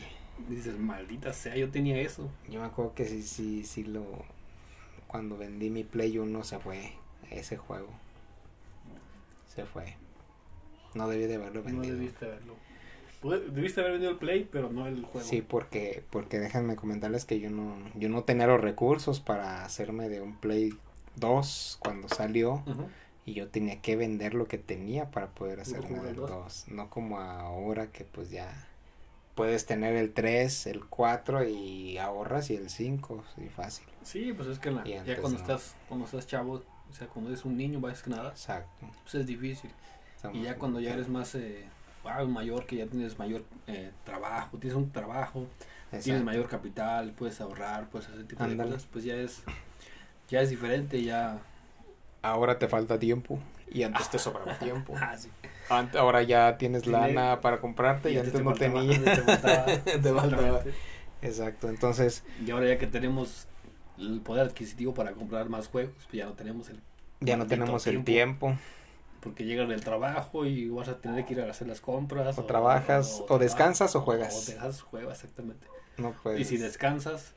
[0.48, 2.30] dices, maldita sea, yo tenía eso.
[2.48, 4.04] Yo me acuerdo que sí, sí, sí lo...
[5.08, 6.92] Cuando vendí mi Play 1 se fue
[7.30, 7.88] ese juego.
[9.54, 9.96] Se fue.
[10.94, 11.96] No debí de haberlo No vendido.
[11.96, 12.54] debiste haberlo.
[13.52, 15.26] Debiste haber vendido el Play, pero no el juego.
[15.26, 20.08] Sí, porque, porque déjenme comentarles que yo no, yo no tenía los recursos para hacerme
[20.08, 20.72] de un Play
[21.16, 22.62] 2 cuando salió
[23.26, 26.30] y yo tenía que vender lo que tenía para poder hacerme del dos.
[26.30, 26.66] 2.
[26.68, 28.67] No como ahora que pues ya
[29.38, 33.86] puedes tener el 3, el 4 y ahorras y el 5, sí, fácil.
[34.02, 35.44] Sí, pues es que la- ya cuando no.
[35.44, 38.86] estás cuando estás chavo, o sea, cuando eres un niño, más que nada, Exacto.
[39.02, 39.70] pues es difícil.
[40.16, 41.64] Estamos Y ya cuando ya eres más eh,
[42.02, 45.46] wow, mayor, que ya tienes mayor eh, trabajo, tienes un trabajo,
[45.90, 46.24] tienes Exacto.
[46.24, 49.42] mayor capital, puedes ahorrar, puedes hacer ese tipo de cosas, pues ya es
[50.28, 51.38] ya es diferente, ya
[52.22, 53.38] Ahora te falta tiempo
[53.70, 54.94] y antes te sobraba tiempo.
[55.00, 55.28] ah, sí.
[55.70, 58.96] Ahora ya tienes Tiene- lana para comprarte y, antes antes no te faltaba, tenía.
[58.98, 60.58] antes te faltaba, Te faltaba.
[60.58, 60.74] exactamente.
[61.20, 63.46] Exacto, entonces Y ahora ya que tenemos
[63.98, 66.80] el poder adquisitivo para comprar más juegos, pues ya no tenemos el
[67.20, 68.56] ya no tenemos el tiempo.
[69.20, 72.44] porque llegas del trabajo y vas a tener que ir a hacer las compras O
[72.44, 74.32] trabajas, o descansas, o juegas.
[74.34, 76.40] o descansas, juegas exactamente No puedes.
[76.40, 77.34] y si descansas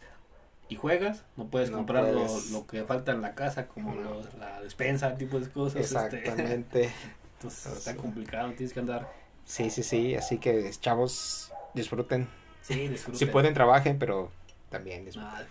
[0.69, 2.51] y juegas no puedes No comprar lo- puedes.
[2.51, 4.01] Lo, que falta en la casa como No.
[4.01, 6.91] los- la despensa tipo de cosas este, Exactamente.
[7.41, 7.77] entonces Así.
[7.79, 9.09] está complicado tienes que andar
[9.43, 10.13] Sí, sí, sí.
[10.15, 12.27] Así que chavos, disfruten.
[12.61, 14.31] sí disfruta Si pueden, trabajen, pero
[14.69, 15.31] también disfruten.
[15.33, 15.43] Ah,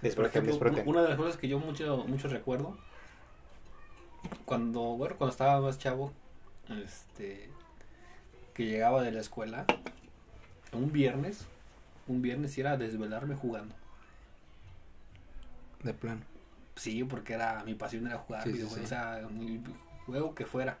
[0.00, 0.88] disfruten, ejemplo, disfruten.
[0.88, 2.78] una de las cosas que yo mucho mucho recuerdo
[4.44, 6.12] cuando bueno cuando estaba más chavo
[6.84, 7.50] este
[8.54, 9.66] que llegaba de la escuela
[10.72, 11.44] un viernes
[12.06, 13.74] un viernes era desvelarme jugando
[15.82, 16.20] De plano.
[16.76, 19.60] sí porque era mi pasión era jugar Sí, sí, o sea el
[20.06, 20.78] juego que fuera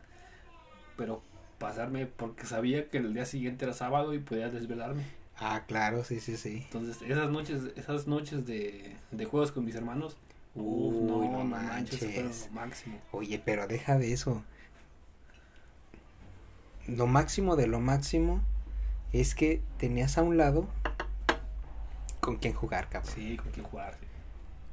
[0.96, 1.22] pero
[1.58, 5.04] pasarme porque sabía que el día siguiente era sábado y podía desvelarme
[5.38, 6.62] Ah, claro, sí, sí, sí.
[6.66, 10.16] entonces esas noches esas noches de, de juegos con mis hermanos
[10.54, 12.46] Uf, Uy, no, no no manches, manches.
[12.48, 12.98] lo máximo.
[13.12, 14.42] Oye, pero deja de eso.
[16.86, 18.42] Lo máximo de lo máximo
[19.14, 20.68] es que tenías a un lado
[22.20, 23.12] con quien jugar, cabrón.
[23.14, 23.96] Sí, con quien jugar.
[23.98, 24.06] sí.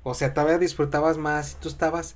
[0.04, 1.56] O sea, todavía disfrutabas más.
[1.62, 2.16] Tú estabas,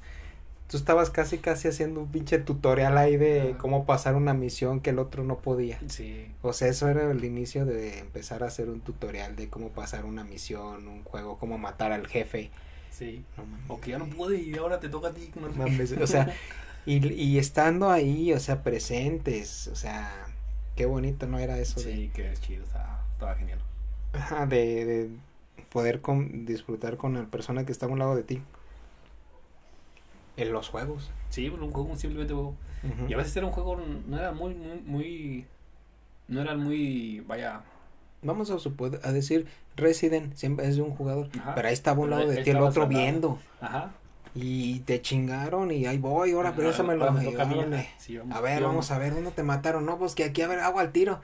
[0.74, 4.90] tú estabas casi casi haciendo un pinche tutorial ahí de cómo pasar una misión que
[4.92, 5.84] el otro no podía.
[5.88, 9.70] Sí, O sea, eso era el inicio de empezar a hacer un tutorial de cómo
[9.70, 12.52] pasar una misión, un juego, cómo matar al jefe.
[12.90, 13.26] sí.
[13.38, 15.32] No mames, O que ya no pude y ahora te toca a ti.
[15.36, 15.50] no.
[15.54, 16.30] Mames, o sea,
[16.86, 20.28] y, y estando ahí, o sea, presentes, o sea,
[20.76, 23.60] qué bonito no era eso de, Sí, que es chido, estaba, estaba genial.
[24.14, 25.10] ajá, de, de
[25.72, 28.42] poder con, disfrutar con la persona que está a un lado de ti.
[30.38, 31.12] En los juegos.
[31.30, 32.56] Sí, un juego, simplemente juego.
[33.08, 35.46] Y a veces era un juego, no era muy, muy, muy
[36.28, 37.62] no eran muy, vaya,
[38.22, 41.30] Vamos a, supo- a decir, Resident siempre es de un jugador.
[41.40, 41.56] Ajá.
[41.56, 43.38] Pero ahí estaba un lado de ti, el otro viendo.
[43.62, 43.92] ajá.
[44.36, 47.06] Y te chingaron y ahí voy, ahora, pero eso me lo.
[48.00, 49.86] Sí, A ver, íbamos- vamos a ver dónde te mataron.
[49.86, 51.20] No, pues que aquí a ver, agua al tiro.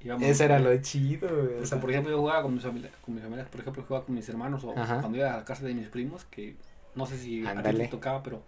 [0.00, 1.58] íbamos- Ese era lo chido, güey.
[1.62, 4.06] o sea, por ejemplo, yo jugaba con mis familias, con mis familias, por ejemplo, jugaba
[4.06, 5.00] con mis hermanos o Ajá.
[5.00, 6.54] cuando iba a la casa de mis primos, que
[6.94, 8.42] no sé si a ti te tocaba, pero,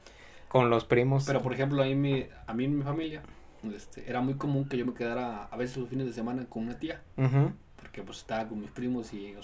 [0.48, 1.24] con los primos.
[1.26, 3.22] pero por ejemplo, ahí mi, a mí en mi familia,
[3.74, 6.64] este, era muy común que yo me quedara a veces los fines de semana con
[6.64, 7.02] una tía,
[7.76, 9.34] porque pues estaba con mis primos y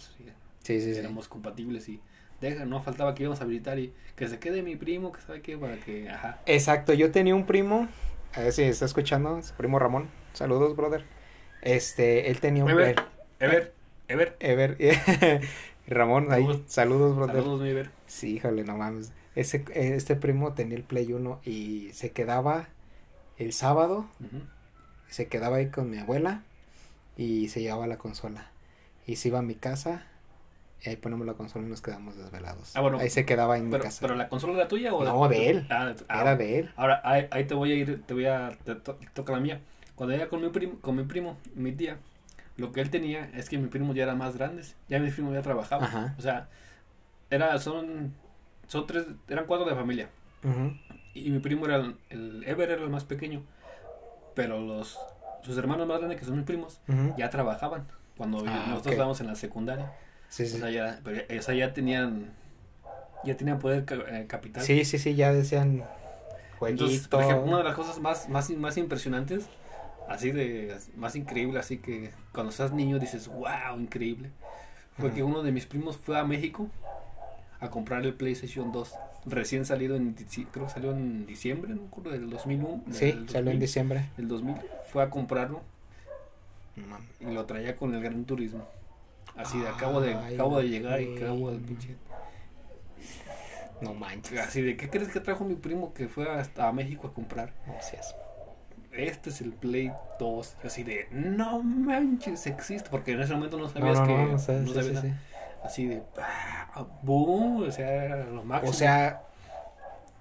[0.63, 0.91] Sí, sí.
[0.99, 2.01] éramos compatibles y
[2.41, 5.41] deja, no faltaba que íbamos a visitar y que se quede mi primo, que sabe
[5.43, 6.41] qué, para que, ajá.
[6.47, 7.89] Exacto, yo tenía un primo,
[8.35, 10.09] a ver si está escuchando, su primo Ramón.
[10.35, 11.05] Saludos, brother.
[11.63, 12.97] Este, él tenía un Ever,
[13.39, 13.73] Ever,
[14.09, 14.37] Ever.
[14.41, 14.77] Ever.
[15.91, 16.63] Ramón, ahí, Saludos.
[16.67, 17.37] saludos, brother.
[17.37, 17.91] Saludos, mi Ever.
[18.07, 19.13] Sí, híjole, no mames.
[19.35, 22.69] Ese, este primo tenía el Play 1 y se quedaba
[23.39, 24.07] el sábado,
[25.09, 26.43] se quedaba ahí con mi abuela
[27.17, 28.51] y se llevaba la consola.
[29.07, 30.07] Y se iba a mi casa
[30.85, 32.75] y ahí ponemos la consola y nos quedamos desvelados.
[32.77, 33.99] Ah, bueno, ahí se quedaba en mi casa.
[34.01, 35.67] pero la consola era tuya o No, de él.
[35.71, 36.71] Ah, de- ah, Era de él.
[36.77, 39.61] Ahora, ahí, ahí te voy a ir, te voy a, te to- toca la mía.
[39.95, 41.99] Cuando iba con mi primo, con mi primo, mi tía,
[42.61, 45.33] lo que él tenía es que mis primos ya eran más grandes, ya mis primos
[45.35, 45.87] ya trabajaban.
[45.89, 46.15] Ajá.
[46.19, 46.49] O sea,
[47.31, 48.15] era, son,
[48.69, 50.09] son tres, eran cuatro de familia.
[50.45, 50.73] Ujú.
[51.15, 53.43] Y mi primo era el, el Ever era el más pequeño.
[54.35, 54.99] Pero los,
[55.43, 57.15] sus hermanos más grandes, que son mis primos, Ujú.
[57.17, 57.87] ya trabajaban.
[58.17, 58.93] Cuando Ah, nosotros ok.
[58.93, 59.91] estábamos en la secundaria.
[60.29, 60.57] Sí, sí.
[60.57, 62.31] O sea, ya, pero, o sea, ya tenían,
[63.25, 64.63] ya tenían poder eh, capital.
[64.63, 65.83] Sí, sí, sí, ya decían
[66.59, 66.85] jueguito.
[66.85, 69.49] Entonces, por ejemplo, una de las cosas más, más, más impresionantes,
[70.11, 74.31] así de, más increíble, así que cuando estás niño dices, wow, increíble,
[74.99, 76.69] fue que uno de mis primos fue a México
[77.61, 78.93] a comprar el PlayStation 2,
[79.27, 80.15] recién salido en,
[80.51, 82.83] creo que salió en diciembre, no me acuerdo, del 2001.
[82.91, 84.11] Sí, del salió en 2000, diciembre.
[84.17, 84.57] del 2000,
[84.91, 85.63] fue a comprarlo
[87.21, 88.67] y lo traía con el Gran Turismo.
[89.37, 91.97] Así de, acabo de, Ay, acabo de llegar y acabo del pinche
[93.81, 94.39] No manches.
[94.41, 97.55] Así de, ¿qué crees que trajo mi primo que fue hasta a México a comprar?
[97.67, 98.15] No seas-
[98.93, 100.57] Este es el Play 2.
[100.65, 102.91] Así de, no manches, existe.
[102.91, 104.13] Porque en ese momento no sabías no, que.
[104.15, 105.15] no, o sea, no sí, sabías sí, sí.
[105.65, 106.87] Así de, ¡pah!
[107.03, 107.63] boom.
[107.69, 108.71] O sea, era lo máximo.
[108.71, 109.23] O sea,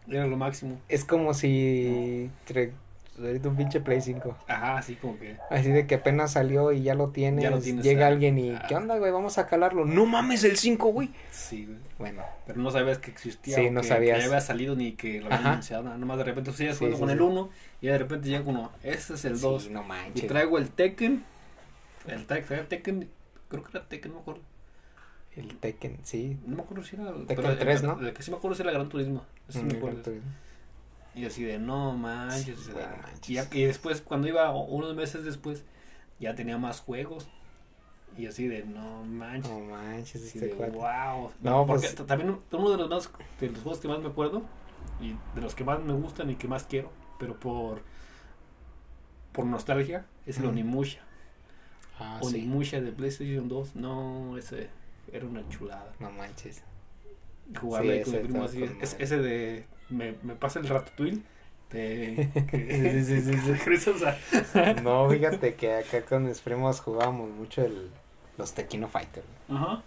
[0.07, 0.77] era lo máximo.
[0.87, 2.73] es como si tre-
[3.19, 4.37] ahorita un pinche Play 5.
[4.47, 5.37] Ajá, así como que.
[5.49, 7.43] Así de que apenas salió y ya lo tienes.
[7.43, 8.09] Ya lo tienes, llega ah.
[8.09, 8.65] alguien y, Ah.
[8.67, 9.11] ¿qué onda, güey?
[9.11, 9.85] Vamos a calarlo.
[9.85, 11.11] No mames, el 5, güey.
[11.31, 11.77] Sí, güey.
[11.97, 13.55] Bueno, Pero no sabías que existía.
[13.55, 14.15] Sí, o no que, sabías.
[14.17, 15.83] Que ya había salido ni que lo habían anunciado.
[15.83, 17.49] Nada más de repente tú sigues Sí, jugando sí, con el 1
[17.81, 18.71] y de repente llega uno.
[18.83, 19.63] Este es el 2.
[19.63, 20.27] sí, no y manches.
[20.27, 21.23] traigo el Tekken.
[22.07, 23.09] El Tekken, Tekken.
[23.49, 24.41] Creo que era Tekken, no me acuerdo.
[25.35, 26.37] El Tekken, sí.
[26.45, 27.09] No me acuerdo si era.
[27.09, 27.99] el- Tekken pero el- 3, ¿no?
[27.99, 29.25] El que sí me acuerdo si era Gran Turismo.
[29.47, 29.95] Eso sí Mm, me acuerdo.
[29.97, 30.29] Gran Turismo.
[31.15, 32.59] Y así de, no manches.
[32.59, 32.71] Sí.
[33.31, 35.63] Y, ya- y después, cuando iba unos meses después,
[36.19, 37.27] ya tenía más juegos.
[38.17, 39.51] Y así de, no manches.
[39.51, 41.31] No manches, así este de, wow.
[41.41, 44.43] No, porque pues- también uno de los, más, de los juegos que más me acuerdo
[45.01, 47.81] y de los que más me gustan y que más quiero, pero por
[49.31, 50.45] por nostalgia, es el.
[50.47, 51.01] Onimusha.
[51.99, 52.27] Ah, sí.
[52.27, 53.75] Onimusha de PlayStation 2.
[53.75, 54.69] No, ese
[55.13, 55.93] era una chulada.
[55.99, 56.63] No manches.
[57.59, 58.63] jugarle Sí, con ese primo así.
[58.81, 59.65] Es, ese de.
[59.89, 61.21] Me, me pasa el ratatouille.
[61.71, 62.29] De.
[62.49, 63.51] que- Sí, sí, sí, sí.
[63.65, 64.03] regresas
[64.55, 67.89] a- No, fíjate que acá con mis primos jugábamos mucho el,
[68.37, 69.23] los Tequino Fighter.
[69.49, 69.83] Ajá.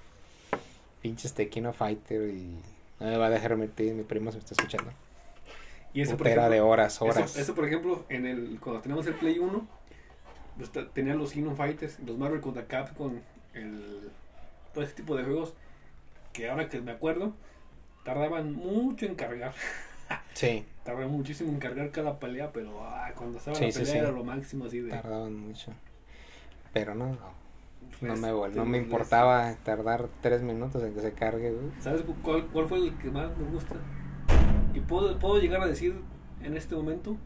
[1.01, 2.57] Pinches Tequino Fighter y
[3.01, 4.93] no me va a dejar meter, mi primo se me está escuchando.
[5.95, 7.37] Y ese, por ejemplo, de horas, eso- horas.
[7.37, 9.67] Eso, por ejemplo, en el, cuando teníamos el Play 1,
[10.57, 13.19] pues, tenían los Kingdom Fighters, los Marvel contra Capcom,
[13.55, 14.09] el,
[14.73, 15.53] todo ese tipo de juegos
[16.33, 17.35] que ahora que me acuerdo,
[18.05, 19.53] tardaban mucho en cargar.
[20.35, 23.99] Sí, Tardaban muchísimo en cargar cada pelea, pero ah, cuando estaba Sí, la pelea sí.
[23.99, 24.91] era lo máximo así de...
[24.91, 25.73] tardaban mucho.
[26.73, 27.17] Pero no,
[28.01, 31.67] no, me, vol- no me les- importaba tardar tres minutos en que se cargue, güey.
[31.81, 33.77] ¿Sabes cu- cuál, cuál fue el que más me gusta?
[34.75, 35.95] Y puedo, puedo llegar a decir
[36.43, 37.17] en este momento,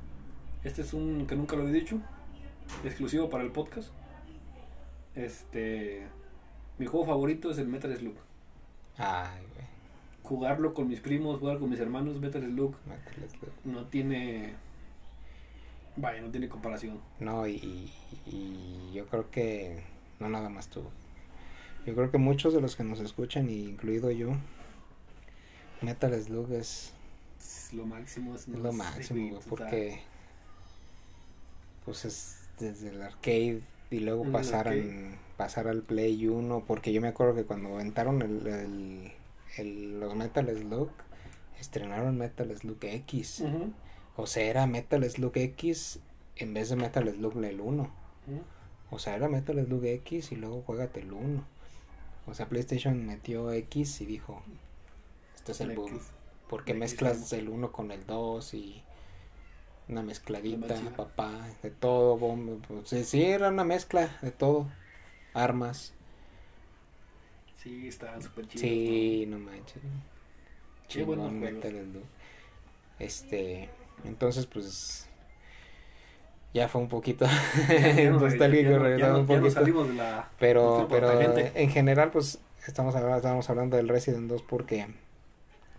[0.64, 1.98] este es un que nunca lo había dicho,
[2.84, 3.88] exclusivo para el podcast.
[5.14, 6.06] Este,
[6.78, 8.16] mi juego favorito es el Metal Slug.
[8.98, 9.66] Ay, güey.
[10.26, 12.98] Jugarlo con mis primos, jugar con mis hermanos, Metal Slug güey.
[13.64, 14.54] no tiene,
[15.96, 17.00] vaya, no tiene comparación.
[17.20, 17.90] No, y,
[18.26, 19.80] y yo creo que
[20.18, 20.82] no nada más tú.
[21.86, 24.32] Yo creo que muchos de los que nos escuchan, y incluido yo,
[25.82, 26.92] Metal Slug es,
[27.38, 30.00] Es lo máximo, es, es lo máximo, güey, porque
[31.84, 33.60] pues es desde el arcade
[33.90, 35.14] y luego arcade.
[35.36, 39.12] pasar al Play 1, porque yo me acuerdo que cuando aventaron el, el-
[39.58, 40.90] el- los Metal Slug,
[41.60, 43.44] estrenaron Metal Slug X.
[44.16, 46.00] O sea, era Metal Slug X
[46.36, 47.82] en vez de Metal Slug el 1.
[47.82, 48.42] ujú.
[48.90, 51.44] O sea, era Metal Slug X y luego juégate el 1.
[52.26, 54.42] O sea, PlayStation metió X y dijo,
[55.36, 55.94] este es el El boom.
[55.96, 56.08] X.
[56.48, 58.82] Porque el mezclas el el 1 con el 2 y
[59.88, 60.96] una mezcladita, La mezcla.
[60.96, 62.54] papá, de todo, bomba.
[62.66, 64.68] Pues, sí, sí, era una mezcla de todo.
[65.34, 65.92] Armas.
[67.66, 68.60] Sí, está súper chido.
[68.60, 69.82] Sí, no manches.
[70.88, 71.00] Qué
[71.90, 72.02] Slug.
[73.00, 73.68] Este,
[74.04, 75.08] entonces pues
[76.54, 77.26] ya fue un poquito
[78.12, 79.48] nostálgico no- no- un poquito.
[80.38, 81.08] Pero, pero
[81.56, 84.86] en general, pues estamos hablando, estábamos hablando del Resident 2 porque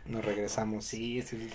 [0.06, 1.50] nos regresamos Sí, es el...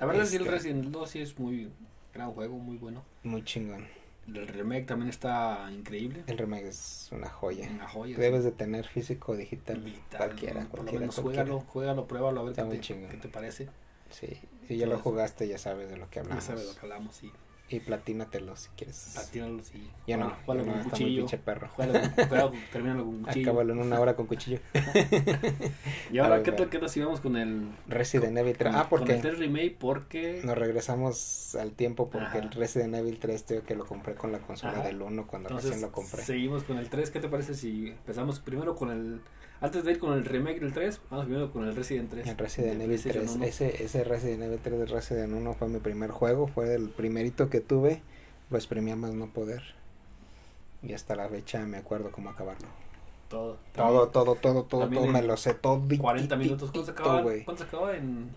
[0.00, 0.54] La verdad es que el Este.
[0.56, 1.70] Resident 2 sí es muy
[2.12, 3.04] gran juego, muy bueno.
[3.22, 3.86] muy chingón.
[4.26, 6.22] El remake también está increíble.
[6.26, 7.68] El remake es una joya.
[7.70, 8.16] Una joya.
[8.16, 8.50] Debes sí.
[8.50, 11.44] de tener físico digital, Digital, cualquiera, Por lo cualquiera, menos cualquiera.
[11.44, 13.10] juégalo, juégalo, pruébalo a ver qué te, chingón.
[13.10, 13.68] qué te parece.
[14.10, 14.28] Sí,
[14.68, 15.02] si ya lo eso.
[15.02, 16.44] jugaste ya sabes de lo que Ya hablamos.
[16.44, 17.32] sabes lo que hablamos, sí.
[17.72, 19.12] Y platínatelo si quieres.
[19.14, 19.88] Platínalos y...
[20.06, 21.16] Ya no, juégalo ya no, está muy cuchillo.
[21.22, 21.68] pinche perro.
[21.76, 23.42] Juégalo- termínalo con cuchillo.
[23.50, 24.58] Acábalo en una hora con cuchillo.
[26.10, 27.68] Y ahora, ver, ¿qué tal queda si vamos con el...
[27.88, 28.72] Resident Evil 3.
[28.72, 30.40] con- Ah, Con el porque 3 remake porque...
[30.44, 32.38] nos regresamos al tiempo porque Ajá.
[32.38, 34.82] el Resident Evil 3 tengo que lo compré con la consola Ajá.
[34.84, 36.22] del 1 cuando Entonces, recién lo compré.
[36.22, 37.10] seguimos con el 3.
[37.10, 39.20] ¿Qué te parece si empezamos primero con el...
[39.62, 42.26] Antes de ir con el remake del 3, vamos primero con el Resident 3.
[42.26, 43.36] El Resident de Evil PlayStation 3.
[43.36, 43.44] 1.
[43.44, 46.48] Ese, ese Resident Evil 3 de Resident 1 fue mi primer juego.
[46.48, 48.02] Fue el primerito que tuve.
[48.50, 49.62] Lo exprimí a más no poder.
[50.82, 52.66] Y hasta la fecha me acuerdo cómo acabarlo.
[53.28, 53.56] Todo.
[53.72, 55.12] Todo, todo, todo, todo, también todo.
[55.12, 55.80] Me lo sé todo.
[55.96, 56.70] 40 minutos.
[56.72, 57.22] ¿Cuánto se acaba?
[57.22, 58.30] ¿Cuánto se acaba en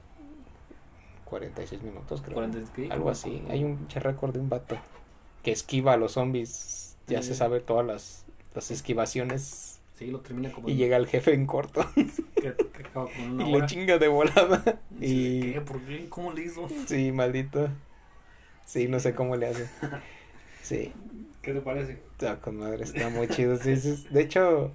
[1.25, 2.35] 46 minutos, creo.
[2.35, 2.71] 40?
[2.73, 2.87] ¿qué?
[2.91, 3.43] Algo así.
[3.49, 4.77] Hay un récord de un vato
[5.43, 6.97] que esquiva a los zombies.
[7.07, 7.29] Ya Sí.
[7.29, 9.74] se sabe todas las, las esquivaciones.
[9.97, 10.67] Sí, lo termina como...
[10.69, 11.85] Y en- llega el jefe en corto.
[12.35, 13.65] Que, que acaba con una y hora.
[13.65, 14.81] chinga de volada.
[14.99, 15.61] Y ¿Qué?
[15.61, 16.07] ¿Por qué?
[16.09, 16.67] ¿Cómo le hizo?
[16.85, 17.69] sí, maldito.
[18.65, 19.67] Sí, no sé cómo le hace.
[20.61, 20.91] Sí,
[21.43, 21.99] ¿Qué te parece?
[22.13, 23.55] está con madre, está muy chido.
[23.57, 24.71] Sí, sí, De hecho,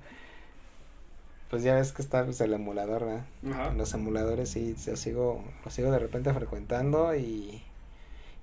[1.51, 3.25] pues ya ves que está pues, el emulador, ¿verdad?
[3.51, 3.73] Ajá.
[3.75, 7.61] Los emuladores sí, lo sigo, lo sigo de repente frecuentando y,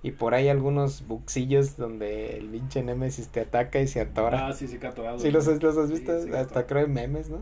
[0.07, 4.47] y por ahí algunos buxillos donde el pinche Nemesis te ataca y se atora.
[4.47, 5.19] Ah, sí, se queda atorado.
[5.19, 7.41] Sí, los, has- los has Sí, visto, hasta creo en memes, ¿no?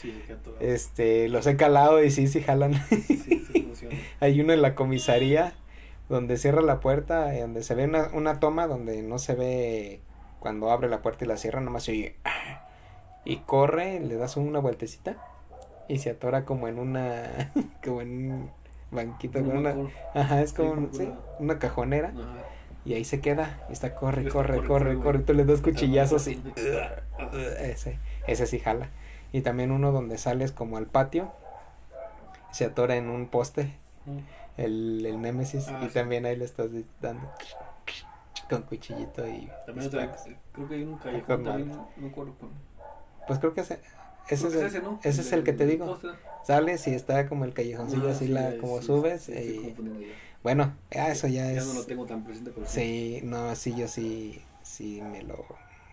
[0.00, 0.64] Sí, se queda atorado.
[0.64, 2.72] Este, los he calado y sí, sí jalan.
[2.88, 3.94] Sí, sí funciona.
[4.20, 5.52] Hay uno en la comisaría
[6.08, 10.00] donde cierra la puerta, eh, donde se ve una, una toma donde no se ve
[10.40, 12.14] cuando abre la puerta y la cierra, nomás se oye.
[13.26, 15.18] Y corre, le das una vueltecita
[15.88, 17.52] y se atora como en una.
[17.84, 18.50] como en
[18.90, 19.38] banquito.
[19.40, 19.74] Con una,
[20.14, 22.44] ajá, es como como un- sí, una- cajonera Ajá.
[22.84, 23.60] y ahí se queda.
[23.68, 26.42] Y está corre, Y corre, corre, corre, corre, tú le das cuchillazos y.
[27.60, 28.88] Ese, ese sí jala.
[29.32, 31.32] Y también uno donde sales como al patio,
[32.52, 33.74] se atora en un poste
[34.56, 35.94] el, el Némesis Ah, y sí.
[35.94, 36.68] también ahí le estás
[37.00, 37.28] dando
[38.48, 40.16] con cuchillito y También otra,
[40.52, 42.34] creo que hay un callejón también, no con-
[43.26, 43.80] pues creo que ese,
[44.30, 45.00] ese, creo es que el, ese, ¿no?
[45.02, 46.08] ese es el que te digo poste.
[46.48, 49.74] Sales y está como el callejoncillo Ah, así sí, la como sí, subes sí, y
[50.00, 50.14] ya.
[50.42, 53.74] bueno ah, eso ya, Ya es no lo tengo tan presente, pero sí no sí
[53.76, 55.44] yo sí sí me lo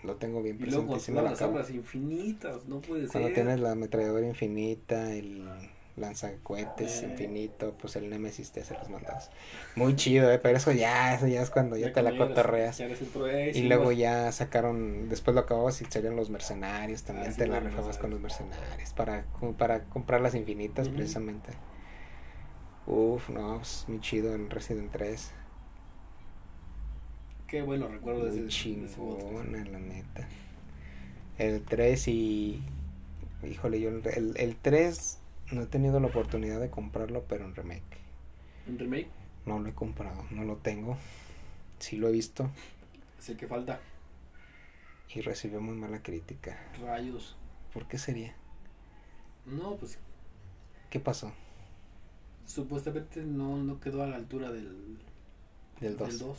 [0.03, 3.07] lo tengo bien luego presente y sí con me lo las armas infinitas, no puede
[3.07, 3.33] cuando ser.
[3.33, 7.07] tienes la ametralladora infinita el lanzacohetes Eh.
[7.09, 9.29] infinito pues el Némesis te hace los mandados
[9.75, 13.53] muy chido eh pero eso ya eso ya es cuando ya, te la cotorreas Y
[13.53, 17.47] sí, luego ya sacaron, después lo acababas y salieron los mercenarios, también Ah, sí, te
[17.47, 18.93] la los rifabas con los mercenarios.
[18.93, 19.25] para,
[19.57, 21.51] para comprar las infinitas precisamente.
[22.87, 25.31] Uf, no, pues muy chido en Resident 3.
[27.47, 28.49] Qué bueno recuerdo de ese, Muy
[28.81, 29.17] de ese juego.
[29.17, 30.27] chingona, la neta.
[31.37, 32.63] El 3 y...
[33.43, 35.19] Híjole, yo el, el 3
[35.51, 37.83] no he tenido la oportunidad de comprarlo, pero en remake.
[38.67, 39.07] Un remake
[39.45, 40.97] No lo he comprado, no lo tengo.
[41.79, 42.49] Sí lo he visto
[43.19, 43.79] es el que falta.
[45.13, 46.57] y recibió muy mala crítica.
[46.81, 47.35] Rayos.
[47.73, 48.33] ¿Por qué sería?
[49.45, 49.97] No, pues
[50.89, 51.31] ¿Qué pasó?
[52.45, 54.99] supuestamente no, no quedó a la altura del,
[55.79, 56.07] Del 2.
[56.09, 56.37] del 2.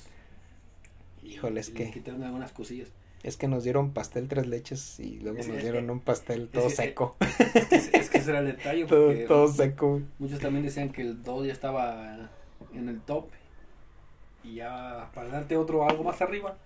[1.25, 2.89] Híjole, es que- le quitaron algunas cosillas.
[3.23, 6.69] Es que nos dieron pastel tres leches y luego Es- nos dieron un pastel todo
[6.69, 7.17] es- seco.
[7.21, 8.85] Es que, es que ese era el detalle.
[9.29, 10.01] todo, seco.
[10.19, 12.31] Muchos también decían que el 2 ya estaba
[12.75, 13.27] en el top.
[14.45, 16.57] Y ya para darte otro algo más arriba,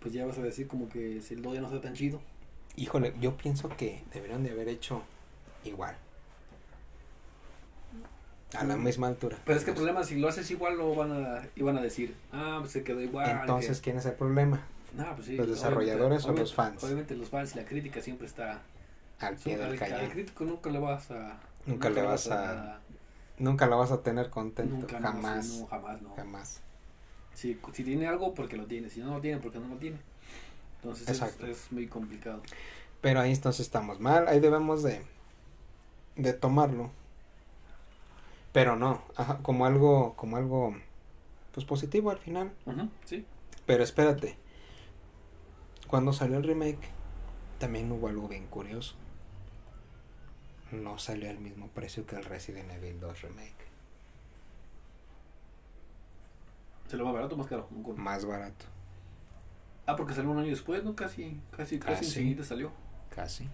[0.00, 2.20] pues ya vas a decir como que si el 2 ya no está tan chido.
[2.76, 5.02] Híjole, yo pienso que deberían de haber hecho
[5.64, 5.96] igual.
[8.54, 8.82] A la Mm.
[8.84, 9.38] misma altura.
[9.44, 12.14] Pero es que el problema, si lo haces igual, lo van a, iban a decir,
[12.32, 13.30] ah, pues se quedó igual.
[13.40, 14.66] Entonces, que- ¿quién es el problema?
[14.94, 16.82] No, pues sí, ¿Los desarrolladores o los fans?
[16.84, 18.62] Obviamente los fans y la crítica siempre está...
[19.20, 20.10] Al pie al, del al cañón.
[20.10, 21.38] crítico nunca le vas a...
[21.66, 22.80] Nunca le vas a-
[23.38, 24.74] Nunca la vas a tener contento.
[24.76, 25.48] Nunca, jamás.
[25.60, 26.14] no, jamás, no.
[26.14, 26.60] Jamás.
[27.34, 28.90] Si, si tiene algo, porque lo tiene.
[28.90, 29.96] Si no lo tiene, porque no lo tiene.
[30.76, 31.46] Entonces es, Exacto.
[31.46, 32.42] es muy complicado.
[33.00, 34.28] Pero ahí entonces estamos mal.
[34.28, 35.00] Ahí debemos de,
[36.16, 36.90] de tomarlo.
[38.52, 40.76] Pero no, ajá, como algo, como algo,
[41.52, 42.52] pues positivo al final.
[43.04, 43.24] Sí.
[43.64, 44.36] Pero espérate.
[45.90, 46.78] Cuando salió el remake,
[47.58, 48.94] también hubo algo bien curioso.
[50.70, 53.54] No salió al mismo precio que el Resident Evil 2 Remake.
[56.88, 57.68] ¿Se lo va barato o más caro?
[57.96, 58.66] Más barato,
[59.86, 60.94] Ah, porque salió un año después, ¿no?
[60.94, 62.04] Casi, casi, casi Casi.
[62.04, 62.70] enseguida salió.
[63.12, 63.48] casi.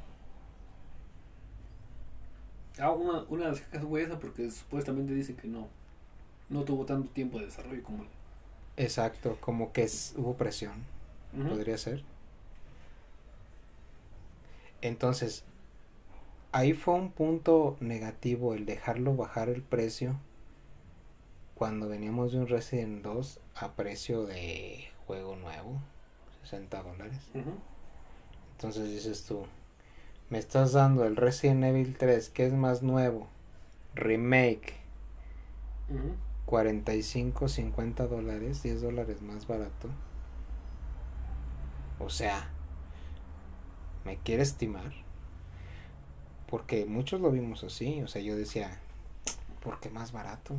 [2.78, 5.68] Ah, una, una de las quejas fue esa porque supuestamente dicen que no.
[6.51, 8.09] No tuvo tanto tiempo de desarrollo como el.
[8.76, 10.84] Exacto, como que es- hubo presión.
[11.49, 12.03] Podría ser.
[14.82, 15.44] Entonces,
[16.52, 20.16] ahí fue un punto negativo el dejarlo bajar el precio
[21.54, 25.80] cuando veníamos de un Resident 2 a precio de juego nuevo,
[26.42, 27.20] 60 dólares.
[27.34, 27.52] Ujú.
[28.52, 29.46] Entonces dices tú,
[30.28, 33.28] me estás dando el Resident Evil 3, que es más nuevo,
[33.94, 34.74] remake,
[35.88, 36.14] Ujú.
[36.46, 39.88] 45, 50 dólares, 10 dólares más barato.
[41.98, 42.50] O sea,
[44.07, 44.92] ¿me quiere estimar?
[46.48, 48.78] Porque muchos lo vimos así, o sea, yo decía,
[49.62, 50.57] ¿por qué más barato?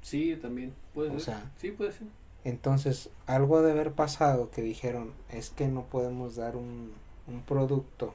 [0.00, 0.74] Sí, también.
[0.94, 1.24] Puede O ser.
[1.24, 2.08] sea, sí, puede ser.
[2.44, 6.92] Entonces, algo de haber pasado que dijeron, es que no podemos dar un,
[7.26, 8.14] un producto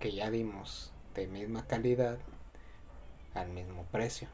[0.00, 2.18] que ya dimos de misma calidad
[3.34, 4.28] al mismo precio.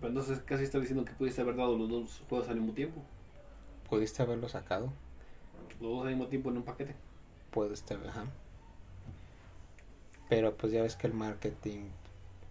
[0.00, 3.02] Pero entonces casi está diciendo que pudiste haber dado los dos juegos al mismo tiempo.
[3.88, 4.92] Pudiste haberlo sacado,
[5.80, 6.94] Los dos al mismo tiempo en un paquete.
[7.54, 8.26] Pudiste, ajá.
[10.28, 11.84] Pero pues ya ves que el marketing,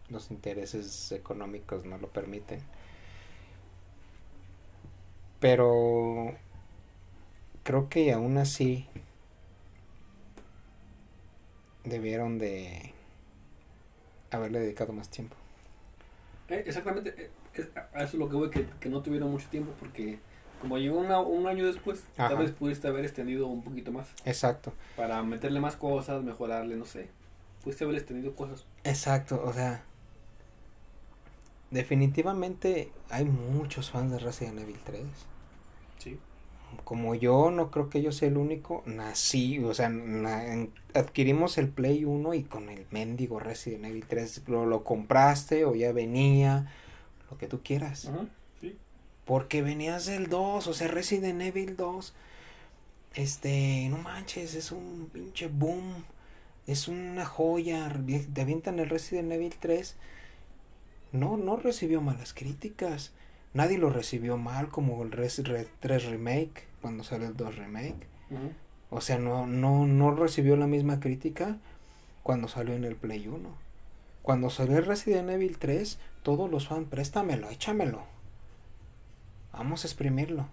[0.09, 2.61] los intereses económicos no lo permiten.
[5.41, 6.33] Pero
[7.63, 8.87] creo que aún así
[11.83, 12.93] debieron de
[14.31, 15.35] haberle dedicado más tiempo.
[16.47, 17.09] Eh, exactamente.
[17.17, 20.19] eh, eso es lo que voy, que no tuvieron mucho tiempo porque
[20.63, 22.29] como llegó una- un año después, Ajá.
[22.29, 24.07] tal vez pudiste haber extendido un poquito más.
[24.23, 27.09] Exacto, Para meterle más cosas, mejorarle, no sé.
[27.63, 28.65] Pudiste haber extendido cosas.
[28.85, 29.83] exacto, o sea,
[31.71, 35.01] definitivamente hay muchos fans de Resident Evil 3.
[35.97, 36.17] Sí.
[36.85, 41.69] como yo, no creo que yo sea el único, nací, o sea, na- adquirimos el
[41.69, 46.71] Play 1 y con el mendigo Resident Evil 3 lo, lo compraste o ya venía,
[47.29, 48.07] lo que tú quieras.
[48.07, 48.25] Ajá.
[49.25, 52.13] Porque venías del 2, o sea, Resident Evil 2,
[53.15, 56.03] este, no manches, es un pinche boom,
[56.67, 57.91] es una joya,
[58.33, 59.95] te avientan el Resident Evil 3,
[61.11, 63.13] no, no recibió malas críticas,
[63.53, 68.07] nadie lo recibió mal como el Res- Re- 3 Remake, cuando salió el 2 Remake,
[68.89, 71.57] o sea, no, no, no recibió la misma crítica
[72.23, 73.49] cuando salió en el Play 1.
[74.21, 78.03] Cuando salió el Resident Evil 3, todos los fans, préstamelo, échamelo.
[79.53, 80.47] Vamos a exprimirlo.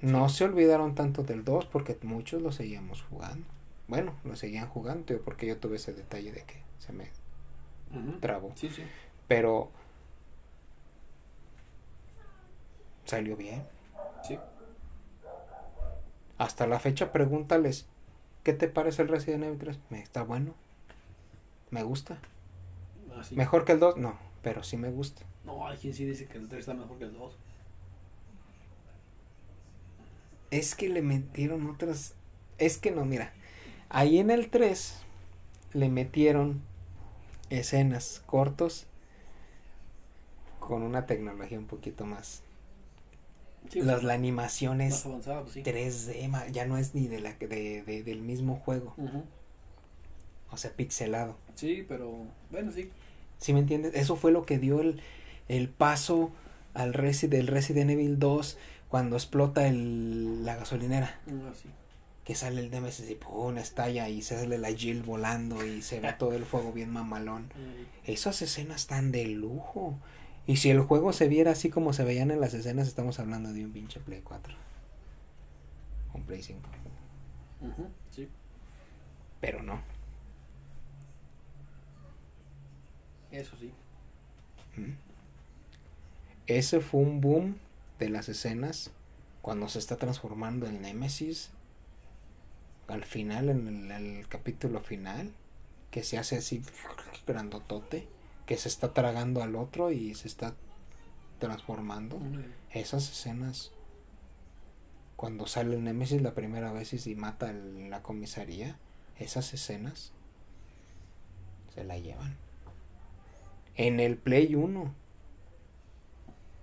[0.00, 3.46] No se olvidaron tanto del 2 porque muchos lo seguíamos jugando.
[3.88, 7.08] Bueno, lo seguían jugando, tío, porque yo tuve ese detalle de que se me
[8.20, 8.52] trabó.
[8.56, 8.82] Sí, sí.
[9.28, 9.70] Pero
[13.04, 13.64] salió bien.
[14.22, 14.38] Sí.
[16.38, 17.86] Hasta la fecha pregúntales,
[18.42, 19.78] ¿qué te parece el Resident Evil 3?
[19.88, 20.54] Me está bueno.
[21.70, 22.18] Me gusta.
[23.18, 23.34] Así.
[23.36, 23.96] ¿Mejor que el 2?
[23.96, 25.22] No, pero sí me gusta.
[25.46, 27.36] No, hay quien sí dice que el 3 está mejor que el 2.
[30.50, 32.14] Es que le metieron otras...
[32.58, 33.32] Es que no, mira.
[33.88, 34.96] Ahí en el 3
[35.72, 36.60] le metieron
[37.50, 38.86] escenas cortos
[40.58, 42.42] con una tecnología un poquito más.
[43.70, 45.62] Sí, Las, pues, la animación es avanzado, pues sí.
[45.62, 48.94] 3D, ma- ya no es ni de la de, de- del mismo juego,
[50.50, 51.36] o sea, pixelado.
[51.56, 52.12] Sí, pero
[52.50, 52.90] bueno, sí.
[53.38, 53.94] ¿Sí me entiendes?
[53.94, 55.00] Eso fue lo que dio el,
[55.48, 56.30] el paso
[56.74, 61.20] al Resi, del Resident Evil 2 cuando explota el, la gasolinera.
[61.26, 61.68] Mm, Así.
[62.24, 66.12] Que sale el Nemesis y pum, estalla y sale la Jill volando y se ve
[66.18, 67.44] todo el fuego bien mamalón.
[67.54, 69.98] Mm, Esas escenas están de lujo.
[70.48, 73.52] Y si el juego se viera así como se veían en las escenas, estamos hablando
[73.52, 74.54] de un pinche Play 4.
[76.14, 76.60] Un Play 5.
[77.62, 78.28] ujú, Sí.
[79.40, 79.80] Pero no.
[83.30, 83.72] Eso sí.
[84.76, 84.92] ¿Mm?
[86.46, 87.56] Ese fue un boom
[87.98, 88.90] de las escenas
[89.42, 91.50] cuando se está transformando en Némesis,
[92.88, 95.32] al final, en el, el capítulo final,
[95.90, 96.62] que se hace así
[97.26, 98.06] grandotote,
[98.46, 100.54] que se está tragando al otro y se está
[101.38, 102.20] transformando.
[102.70, 103.72] Esas escenas,
[105.16, 108.78] cuando sale el Némesis la primera vez y mata en la comisaría,
[109.18, 110.12] esas escenas
[111.74, 112.36] se la llevan.
[113.74, 115.05] En el Play 1.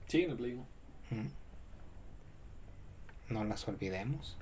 [0.08, 0.66] Sí, en el Play 1.
[3.30, 4.38] No las olvidemos.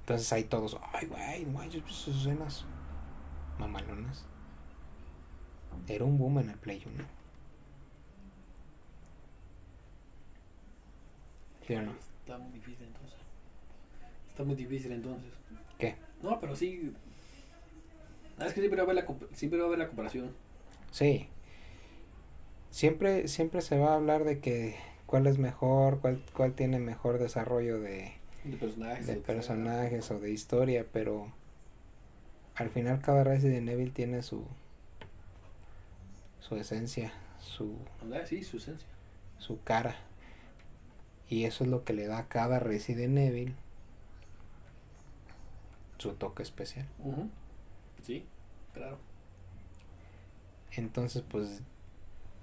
[0.00, 2.64] Entonces ahí todos, ay, güey, no esas escenas
[3.58, 4.26] mamalonas.
[5.88, 7.04] Era un boom en el Play 1.
[11.66, 11.92] ¿Sí o no?
[11.92, 13.18] Está muy difícil entonces.
[14.28, 15.32] Está muy difícil entonces.
[15.78, 15.96] ¿Qué?
[16.22, 16.92] No, pero sí.
[18.38, 20.34] Ah, es que siempre va a haber la, siempre va a haber la comparación.
[20.90, 21.28] Sí.
[22.70, 24.76] Siempre, siempre se va a hablar de que
[25.14, 29.06] cuál es mejor, cuál, cuál tiene mejor desarrollo de, De personajes.
[29.06, 31.32] de o sea, personajes o de historia, pero
[32.56, 34.44] al final cada Resident Evil tiene su
[36.40, 37.76] su esencia, su,
[38.12, 38.88] Ah, sí, su esencia.
[39.38, 39.94] su cara.
[41.30, 43.54] Y eso es lo que le da a cada Resident Evil
[45.98, 46.88] su toque especial.
[46.98, 47.30] Ujú.
[48.02, 48.24] Sí,
[48.72, 48.98] claro.
[50.72, 51.60] Entonces, pues,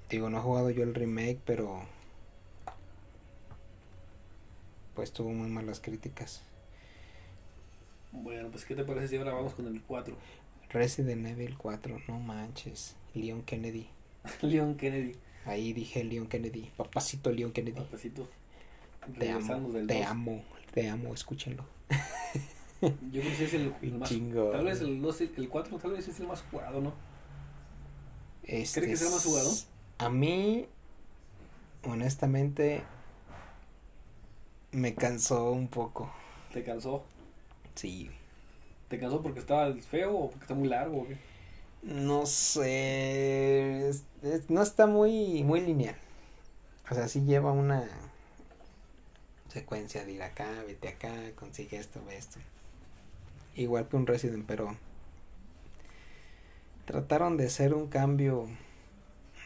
[0.10, 1.82] digo, no he jugado yo el remake, pero
[4.96, 6.42] pues tuvo muy malas críticas.
[8.12, 10.16] Bueno, pues ¿qué te parece si ahora vamos con el 4?
[10.70, 12.96] Resident Evil 4, no manches.
[13.14, 13.88] Leon Kennedy.
[14.42, 15.16] Leon Kennedy.
[15.46, 16.72] Ahí dije Leon Kennedy.
[16.78, 17.80] Papacito Leon Kennedy.
[17.80, 18.28] Papacito.
[19.18, 20.06] Te amo, del te 2.
[20.08, 21.66] amo, te amo, escúchenlo.
[22.82, 24.10] Yo creo que es el, el más.
[24.10, 24.52] Chingo.
[24.52, 25.04] Tal vez el,
[25.38, 26.94] el 4 tal vez es el más jugado, ¿no?
[28.44, 29.50] Este ¿Cree que sea más jugado?
[29.52, 29.68] es-
[29.98, 30.68] A mí,
[31.84, 32.84] honestamente,
[34.72, 36.12] me cansó un poco.
[36.54, 37.04] ¿Te cansó?
[37.76, 38.10] Sí.
[38.90, 41.18] ¿Te cansó porque estaba feo o porque está muy largo o qué?
[41.84, 43.90] No sé.
[43.90, 45.96] es- es- no está muy, muy lineal.
[46.90, 47.88] O sea, sí lleva una
[49.48, 52.40] secuencia de ir acá, vete acá, consigue esto, ve esto.
[53.56, 54.76] Igual que un Resident, pero
[56.86, 58.48] trataron de hacer un cambio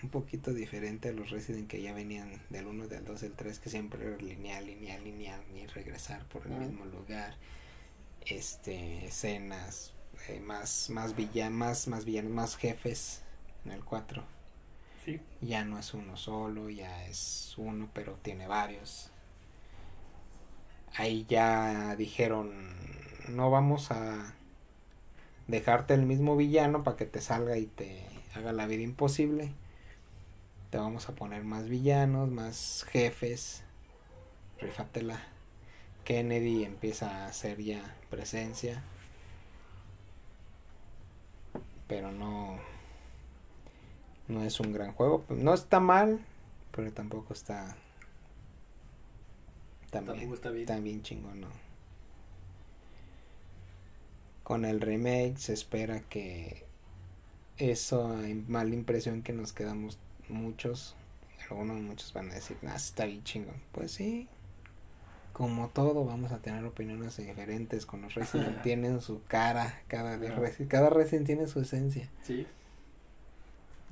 [0.05, 3.59] un poquito diferente a los Resident que ya venían del 1, del 2, del 3,
[3.59, 7.35] que siempre era lineal, lineal, lineal, y regresar por el mismo lugar.
[8.25, 9.93] Este, escenas,
[10.29, 13.23] eh, más, más villanos, más, más villanos, más jefes
[13.65, 14.23] en el 4
[15.03, 15.21] Sí.
[15.41, 19.11] ya no es uno solo, ya es uno, pero tiene varios.
[20.97, 22.51] Ahí ya dijeron,
[23.29, 24.33] no vamos a
[25.47, 28.03] dejarte el mismo villano para que te salga y te
[28.33, 29.51] haga la vida imposible.
[30.75, 33.63] Te vamos a poner más villanos, más jefes.
[34.59, 35.23] Rífatela.
[36.03, 38.83] Kennedy empieza a hacer ya presencia.
[41.87, 42.59] Pero no
[44.27, 45.23] no es un gran juego.
[45.29, 46.19] No está mal,
[46.73, 47.77] pero tampoco está.
[49.91, 50.83] También, Tampoco está bien.
[50.83, 51.47] Bien chingón, ¿no?
[54.43, 56.65] Con el remake se espera que
[57.55, 58.17] esa
[58.49, 59.99] mala impresión que nos quedamos
[60.29, 60.95] muchos,
[61.49, 63.55] algunos muchos van a decir, ah, está bien chingón.
[63.71, 64.27] Pues sí,
[65.33, 67.85] como todo, vamos a tener opiniones diferentes.
[67.85, 70.17] Con los Resident tienen su cara, cada.
[70.17, 72.47] Resi- cada Resident tiene su esencia Sí.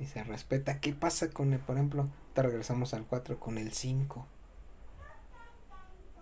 [0.00, 0.80] y se respeta.
[0.80, 4.26] ¿Qué pasa con el, por ejemplo, te regresamos al 4 con el 5?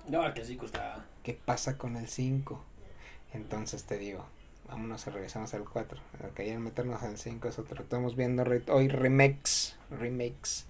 [0.08, 1.06] No, el que sí está.
[1.22, 2.60] ¿Qué pasa con el 5?
[3.32, 4.26] Entonces te digo,
[4.68, 5.98] vámonos a regresamos al 4.
[6.22, 7.82] Lo que ayer meternos al 5 es otro.
[7.82, 10.66] Estamos viendo re- hoy remakes, remakes.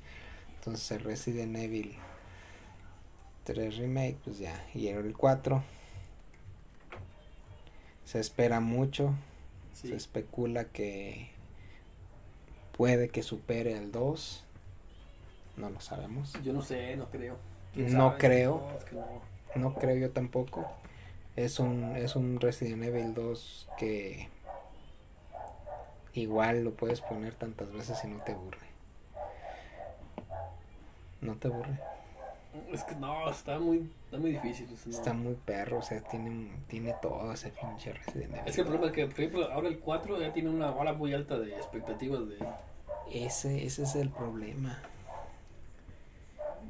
[0.56, 1.96] Entonces Resident Evil
[3.44, 5.62] 3 remake, pues ya, y el 4.
[8.04, 9.14] Se espera mucho,
[9.72, 9.88] Sí.
[9.88, 11.30] se especula que
[12.76, 14.44] puede que supere al 2.
[15.56, 16.32] No lo sabemos.
[16.44, 17.36] Yo no sé, no creo.
[17.74, 18.18] ¿Quién No sabe?
[18.18, 18.68] creo.
[18.70, 19.06] No, es que no.
[19.54, 20.70] No creo yo tampoco.
[21.36, 24.28] Es un, es un Resident Evil 2 que
[26.14, 28.66] igual lo puedes poner tantas veces y no te aburre.
[31.22, 31.78] No te aburre.
[32.70, 34.68] Es que no, está muy, está muy difícil.
[34.72, 34.92] o sea, no.
[34.92, 38.42] Está muy perro, o sea, tiene, tiene todo ese pinche Resident Evil.
[38.44, 40.92] Es que el problema es que, por ejemplo, ahora el 4 ya tiene una bala
[40.92, 42.36] muy alta de expectativas de,
[43.10, 44.82] Ese, ese es el problema.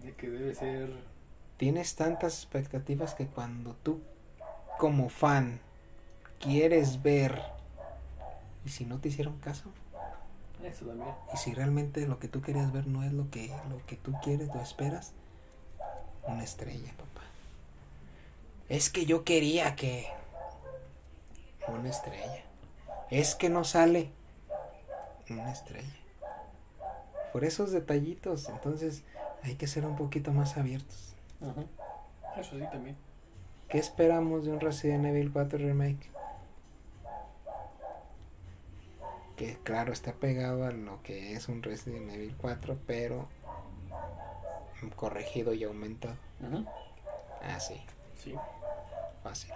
[0.05, 0.91] de que debe ser.
[1.57, 4.01] Tienes tantas expectativas que cuando tú
[4.83, 5.61] como fan
[6.41, 7.41] quieres ver
[8.65, 9.71] y si no te hicieron caso
[10.61, 11.15] Eso también.
[11.33, 14.13] y si realmente lo que tú querías ver no es lo que lo que tú
[14.25, 15.13] quieres o esperas
[16.27, 17.21] una estrella papá
[18.69, 20.09] Es que yo quería que...
[21.69, 22.43] Una estrella.
[23.09, 24.11] Es que no sale.
[25.31, 25.97] Una estrella.
[27.33, 29.05] Por esos detallitos, entonces
[29.45, 31.15] hay que ser un poquito más abiertos.
[31.41, 32.41] Ajá.
[32.41, 32.97] Eso sí también.
[33.73, 36.11] ¿Qué esperamos de un Resident Evil 4 Remake?
[39.35, 43.31] Que claro, está pegado a lo que es un Resident Evil 4, pero
[44.95, 46.17] corregido y aumentado.
[47.41, 47.81] Ah, sí,
[48.15, 48.35] Sí.
[49.23, 49.55] fácil.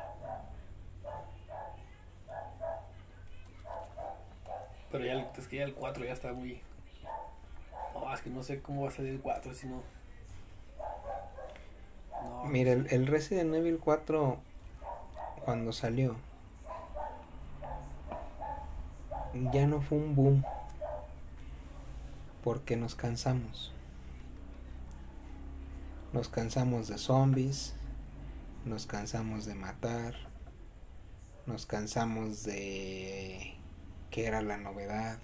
[4.91, 6.63] Pero ya el, es que ya el 4 ya está muy.
[7.93, 9.83] No, es que no sé cómo va a salir el 4 si no.
[12.49, 14.39] Mira, el, el Resident Evil 4,
[15.45, 16.17] cuando salió,
[19.53, 20.45] ya no fue un boom.
[22.45, 23.73] Porque nos cansamos.
[26.13, 27.75] Nos cansamos de zombies.
[28.65, 30.15] Nos cansamos de matar.
[31.47, 33.55] Nos cansamos de
[34.11, 35.19] que era la novedad.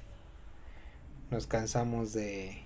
[1.30, 2.62] Nos cansamos de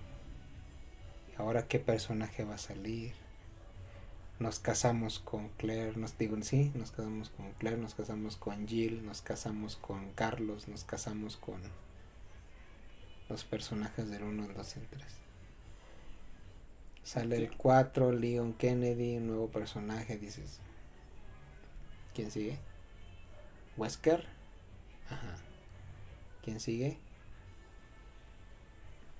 [1.37, 3.26] ahora qué personaje va a salir
[4.39, 9.05] nos casamos con Claire, nos digo, sí, nos casamos con Claire, nos casamos con Jill,
[9.05, 11.59] nos casamos con Carlos, nos casamos con
[13.29, 15.03] los personajes del 1, el 2 y el 3.
[17.03, 20.59] Sale el 4, Leon Kennedy, un nuevo personaje, dices.
[22.13, 22.59] ¿Quién sigue?
[23.77, 24.27] Wesker.
[25.09, 25.35] Ajá.
[26.43, 26.99] ¿Quién sigue?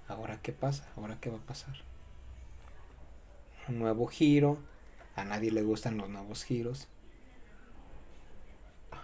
[0.07, 0.88] Ahora qué pasa?
[0.95, 1.76] Ahora qué va a pasar?
[3.68, 4.57] Un nuevo giro.
[5.18, 6.88] A nadie le gustan los nuevos giros.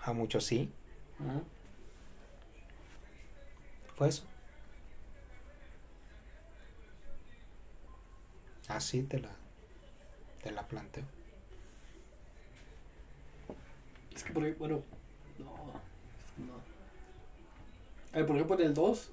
[0.03, 0.71] A muchos sí.
[3.95, 4.23] Fue eso.
[8.67, 9.31] Así te la,
[10.43, 11.03] te la planteo.
[14.15, 14.83] Es que por ahí, bueno.
[15.39, 15.45] No.
[16.45, 16.53] no.
[18.13, 19.11] A ver, por ejemplo, en el 2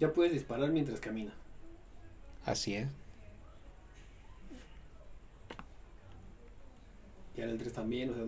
[0.00, 1.32] ya puedes disparar mientras camina.
[2.44, 2.88] Así es.
[7.40, 8.22] Y en el 3 también, o sea.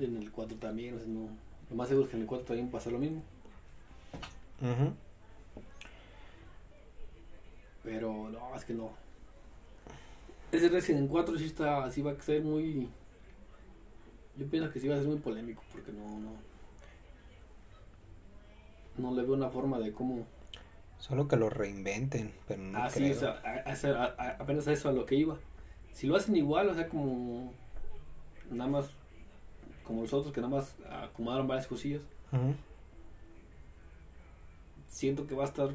[0.00, 1.28] en el 4 también, o sea, no.
[1.70, 3.22] Lo más seguro es que en el 4 también pasa lo mismo.
[7.84, 8.90] Pero no, es que no.
[10.50, 12.88] Ese Resident 4 sí está, sí va a ser muy.
[14.36, 16.32] Yo pienso que sí va a ser muy polémico porque no, no.
[18.98, 20.26] No le veo una forma de cómo.
[21.06, 23.12] Solo que lo reinventen, pero no ah, sí, creo.
[23.14, 25.36] o sea, a- a- a- apenas a eso a lo que iba.
[25.92, 27.52] Si lo hacen igual, o sea, como.
[28.50, 28.88] Nada más.
[29.84, 32.00] Como los otros que nada más acomodaron varias cosillas.
[32.32, 32.54] Ujú.
[34.88, 35.68] Siento que va a estar.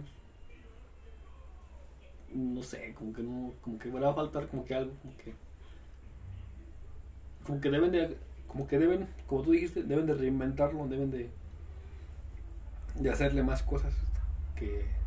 [2.33, 3.53] No sé, como que no.
[3.61, 5.35] Como que va a faltar como que algo, como que.
[7.45, 8.17] Como que deben de.
[8.47, 11.29] Como que deben, como tú dijiste, deben de reinventarlo, deben de.
[12.95, 13.93] De hacerle más cosas.
[14.55, 14.97] Que.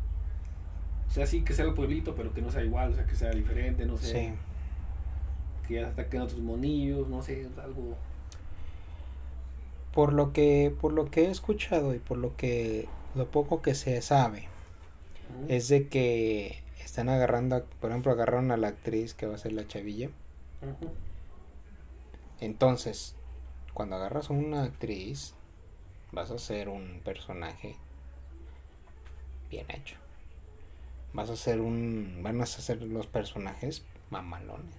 [1.13, 3.15] O sea, sí, que sea el pueblito, pero que no sea igual, o sea, que
[3.15, 4.07] sea diferente, no sé.
[4.07, 4.33] Sí.
[5.67, 7.95] Que ya ataquen otros monillos, no sé, algo.
[9.93, 13.75] Por lo que, por lo que he escuchado y por lo que, lo poco que
[13.75, 14.47] se sabe,
[15.47, 19.37] es de que están agarrando, a- por ejemplo, agarraron a la actriz que va a
[19.37, 20.09] ser la chavilla.
[22.41, 23.15] Entonces,
[23.75, 25.35] cuando agarras a una actriz,
[26.11, 27.75] vas a hacer un personaje
[29.51, 30.02] bien hecho.
[31.13, 32.19] Vas a hacer un.
[32.23, 34.75] Van a hacer los personajes mamalones.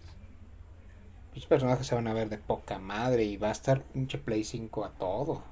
[1.34, 4.44] Los personajes se van a ver de poca madre y va a estar pinche Play
[4.44, 5.42] 5 a todo.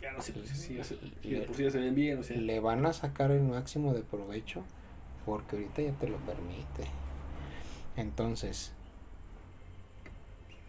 [0.00, 2.22] Ya no sé, pues sí, sí, sí, de por sí ya se ven bien, o
[2.22, 2.36] sea.
[2.36, 4.62] Le van a sacar el máximo de provecho
[5.24, 6.86] porque ahorita ya te lo permite.
[7.96, 8.72] Entonces,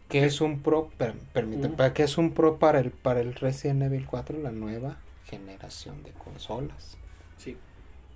[0.09, 0.89] ¿qué es un pro?
[0.97, 1.69] Per- permite.
[1.69, 4.39] ¿para ¿Qué es un pro para el para el Resident Evil 4?
[4.39, 6.97] La nueva generación de consolas.
[7.37, 7.57] Sí,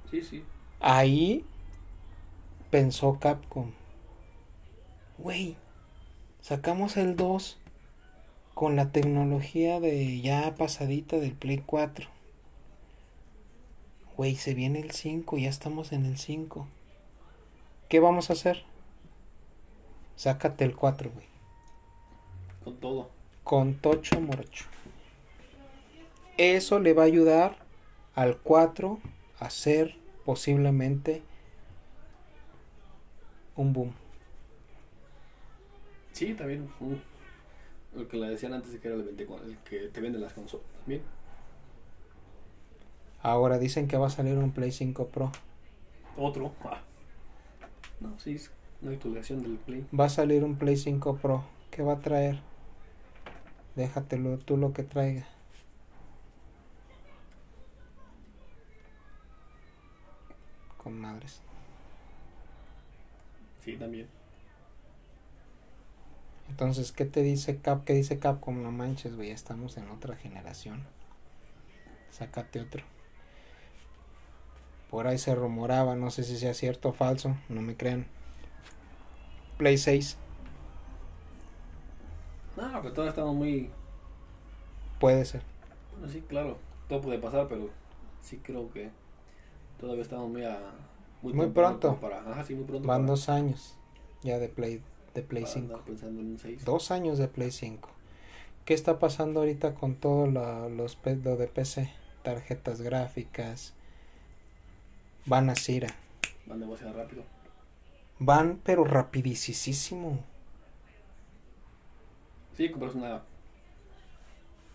[0.10, 0.44] sí, sí.
[0.82, 1.46] Ahí
[2.72, 3.72] pensó Capcom.
[5.20, 5.56] Güey,
[6.42, 7.60] sacamos el 2
[8.56, 12.08] con la tecnología de ya pasadita del Play 4.
[14.18, 16.68] Güey, se viene el 5, ya estamos en el 5.
[17.88, 18.64] ¿Qué vamos a hacer?
[20.16, 21.28] Sácate el 4, güey.
[22.64, 23.12] Con todo.
[23.44, 24.66] Con Tocho Morocho.
[26.38, 27.58] Eso le va a ayudar
[28.16, 29.00] al 4
[29.40, 30.01] a ser
[30.32, 31.22] posiblemente
[33.58, 33.92] un boom.
[36.14, 36.70] Sí, también.
[36.80, 40.22] mm, Lo que le decían antes de que era el 24, el que te venden
[40.22, 41.02] las consolas también.
[43.22, 45.34] Ahora dicen que va a salir un Play 5 Pro.
[46.16, 46.54] Otro.
[46.64, 46.80] ah.
[48.00, 48.36] No, sí.
[48.36, 48.52] es-
[48.82, 49.86] Una actualización del Play.
[49.98, 51.44] Va a salir un Play 5 Pro.
[51.72, 52.40] ¿Qué va a traer?
[53.76, 55.28] Déjatelo tú lo que traiga.
[60.82, 61.42] Con madres.
[63.64, 64.08] Sí, también.
[66.50, 67.84] Entonces, ¿qué te dice Cap?
[67.86, 68.62] ¿Qué dice Capcom?
[68.62, 70.84] No manches, güey, estamos en otra generación.
[72.10, 72.84] Sácate otro.
[74.90, 78.06] Por ahí se rumoraba, no sé si sea cierto o falso, no me crean.
[79.58, 80.18] Play 6,
[82.58, 83.70] No, pero todavía estamos muy.
[85.00, 85.42] puede ser.
[85.94, 86.58] Bueno, sí, claro.
[86.90, 87.70] Todo puede pasar, pero
[88.22, 88.90] sí creo que
[89.82, 90.60] todavía estamos muy a.
[91.22, 91.90] Muy pronto.
[91.90, 92.88] como Para, ajá, sí, muy pronto.
[92.88, 93.76] Van para- dos años
[94.24, 94.82] ya de Play,
[95.14, 95.74] de Play para 5.
[95.74, 96.64] andar pensando en un 6.
[96.64, 97.90] Dos años de Play 5.
[98.66, 101.92] ¿Qué está pasando ahorita con todo la- los lo de PC?
[102.24, 103.74] Tarjetas gráficas.
[105.26, 105.90] Van a Cira.
[106.46, 107.24] Van demasiado rápido.
[108.20, 110.20] Van, pero rapidísimo.
[112.56, 113.22] Sí, compras una.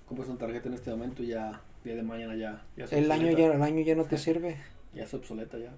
[0.09, 1.61] Compras una tarjeta en este momento y ya.
[1.85, 2.65] Día de mañana ya.
[2.77, 4.57] ya El año ya, el año ya no te sirve.
[4.97, 5.73] Ya es obsoleta ya.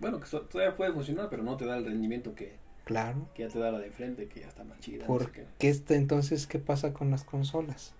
[0.00, 3.28] Bueno, que todavía puede funcionar, pero no te da el rendimiento que, Claro.
[3.34, 5.02] que ya te da la de frente, que ya está más chida.
[5.02, 5.46] no ¿Por sé qué.
[5.58, 7.94] qué entonces qué pasa con las consolas?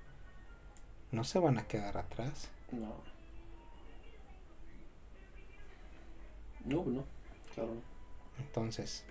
[1.13, 2.49] No se van a quedar atrás.
[2.73, 2.95] No.
[6.65, 7.05] No, pues no.
[7.55, 7.83] Claro, no.
[8.39, 9.05] Entonces,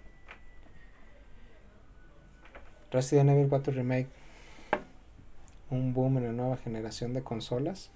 [2.91, 4.09] Resident Evil 4 Remake,
[5.69, 7.91] un boom en la nueva generación de consolas.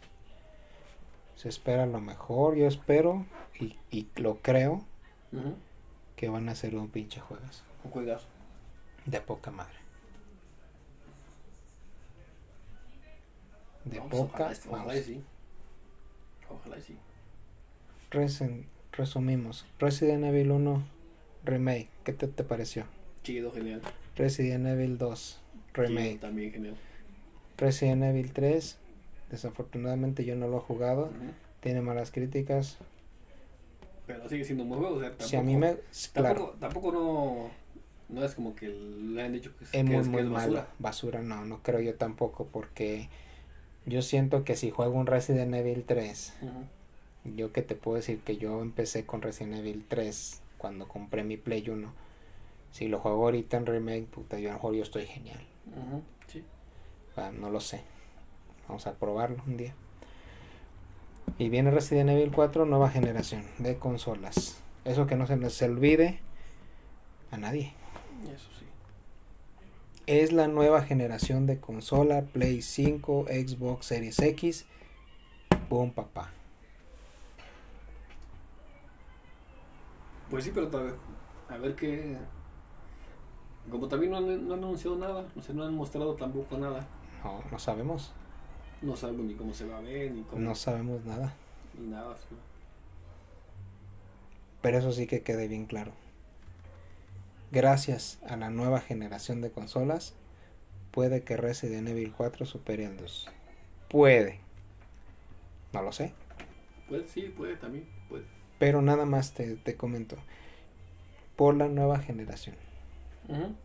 [1.35, 3.25] Se espera lo mejor, yo espero
[3.59, 4.85] y, y lo creo
[5.31, 5.55] Ujú.
[6.15, 8.27] que van a ser un pinche juegas Un juegazo.
[9.05, 9.75] de poca madre.
[13.83, 15.23] De No, poca ojalá, ojalá y sí.
[16.49, 16.97] Ojalá y sí.
[18.11, 20.83] Resen- resumimos, Resident Evil 1
[21.43, 22.85] Remake, ¿qué te, te pareció?
[23.23, 23.81] Chido, genial.
[24.15, 25.41] Resident Evil 2
[25.73, 26.09] Remake.
[26.11, 26.75] Chido, también genial.
[27.57, 28.77] Resident Evil 3,
[29.35, 31.11] desafortunadamente yo no lo he jugado,
[31.61, 32.77] tiene malas críticas.
[34.07, 34.97] Pero sigue siendo un buen juego.
[34.97, 35.77] O sea, tampoco, Si a mí me...
[36.13, 37.49] Claro, Tampoco, no.
[38.07, 40.27] No es como que le han dicho que es, que muy, es, que muy es
[40.27, 40.37] malo.
[40.53, 40.67] basura.
[40.77, 43.09] Basura no, no creo yo tampoco porque
[43.87, 47.35] yo siento que si juego un Resident Evil 3, Ujú.
[47.35, 51.35] yo que te puedo decir que yo empecé con Resident Evil 3 cuando compré mi
[51.37, 51.91] Play 1.
[52.71, 55.39] Si lo juego ahorita en remake, puta, yo a lo mejor yo estoy genial.
[56.27, 56.43] Sí.
[57.15, 57.81] Ah, no lo sé.
[58.67, 59.73] Vamos a probarlo un día.
[61.37, 64.61] Y viene Resident Evil 4, nueva generación de consolas.
[64.85, 66.19] Eso que no se nos olvide
[67.31, 67.73] a nadie.
[68.33, 68.65] Eso sí.
[70.07, 74.65] Es la nueva generación de consola Play 5, Xbox Series X.
[75.69, 76.31] Boom, papá.
[80.29, 80.95] Pues sí, pero tal.
[81.49, 82.17] A ver qué.
[83.69, 86.87] Como también no han, no han anunciado nada, o sea, no han mostrado tampoco nada.
[87.23, 88.13] No, no sabemos.
[88.81, 90.41] No sabemos ni cómo se va a ver, ni cómo.
[90.41, 91.33] No sabemos nada.
[91.79, 92.15] Ni nada.
[92.17, 92.35] sí.
[94.61, 95.91] Pero eso sí que quede bien claro.
[97.51, 100.15] Gracias a la nueva generación de consolas,
[100.91, 103.29] puede que Resident Evil 4 supere al 2.
[103.89, 104.39] Puede.
[105.71, 106.13] No lo sé.
[106.89, 107.87] Puede, sí, puede también.
[108.09, 108.25] Puede.
[108.59, 110.17] Pero nada más te, te comento.
[111.35, 112.55] Por la nueva generación.
[113.27, 113.55] Ujú.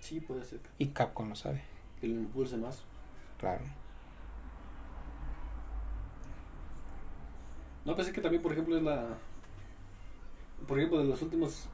[0.00, 1.62] Sí, puede ser Y Capcom lo sabe.
[2.00, 2.82] Que lo impulse más.
[3.38, 3.62] Claro.
[7.84, 9.16] No, pensé que también, por ejemplo, es la.
[10.66, 11.68] Por ejemplo, de los últimos.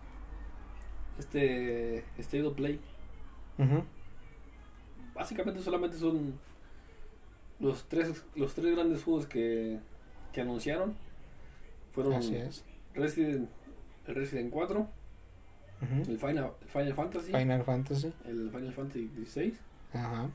[1.18, 2.04] Este.
[2.18, 2.80] State of Play.
[5.14, 6.38] Básicamente solamente son.
[7.58, 9.80] Los tres, los tres grandes juegos que,
[10.32, 10.94] que anunciaron.
[11.92, 12.64] Fueron Así es.
[12.94, 13.48] Resident,
[14.06, 16.10] el Resident 4, Ujú.
[16.10, 18.12] el Final, el Final Fantasy, Final Fantasy.
[18.26, 19.54] el Final Fantasy 16
[19.92, 20.30] Ajá.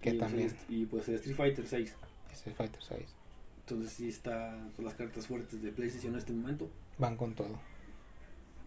[0.00, 0.48] Que y, también.
[0.48, 1.96] pues, y pues el Street Fighter 6.
[2.32, 3.14] Street Fighter 6.
[3.60, 6.68] Entonces sí está, son las cartas fuertes de PlayStation en este momento.
[6.98, 7.58] Van con todo.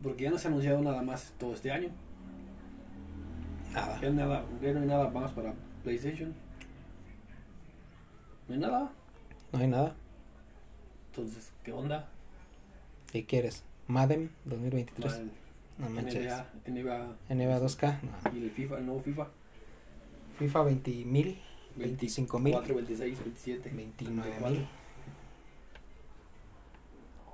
[0.01, 1.89] Porque ya no se ha anunciado nada más todo este año.
[3.73, 3.99] Nada.
[4.01, 5.53] Ya, nada, ya no hay nada más para
[5.84, 6.34] PlayStation.
[8.47, 8.91] No hay nada.
[9.51, 9.95] No hay nada.
[11.09, 12.09] Entonces, ¿qué onda?
[13.11, 13.63] ¿Qué quieres?
[13.88, 15.13] Madden 2023.
[15.13, 15.31] El
[15.77, 16.25] No manches.
[16.25, 17.99] NBA, NBA NBA 2K.
[18.01, 18.39] No.
[18.39, 19.27] y el FIFA, el nuevo FIFA.
[20.38, 21.39] FIFA 20 mil.
[21.75, 22.53] 25 mil.
[22.53, 23.69] 24, 26, 27.
[23.69, 24.49] 29 24.
[24.49, 24.67] mil.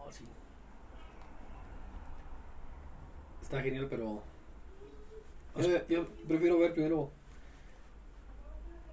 [0.10, 0.24] Sí.
[3.42, 4.22] Está genial, pero.
[5.58, 7.10] Yo, yo prefiero ver primero.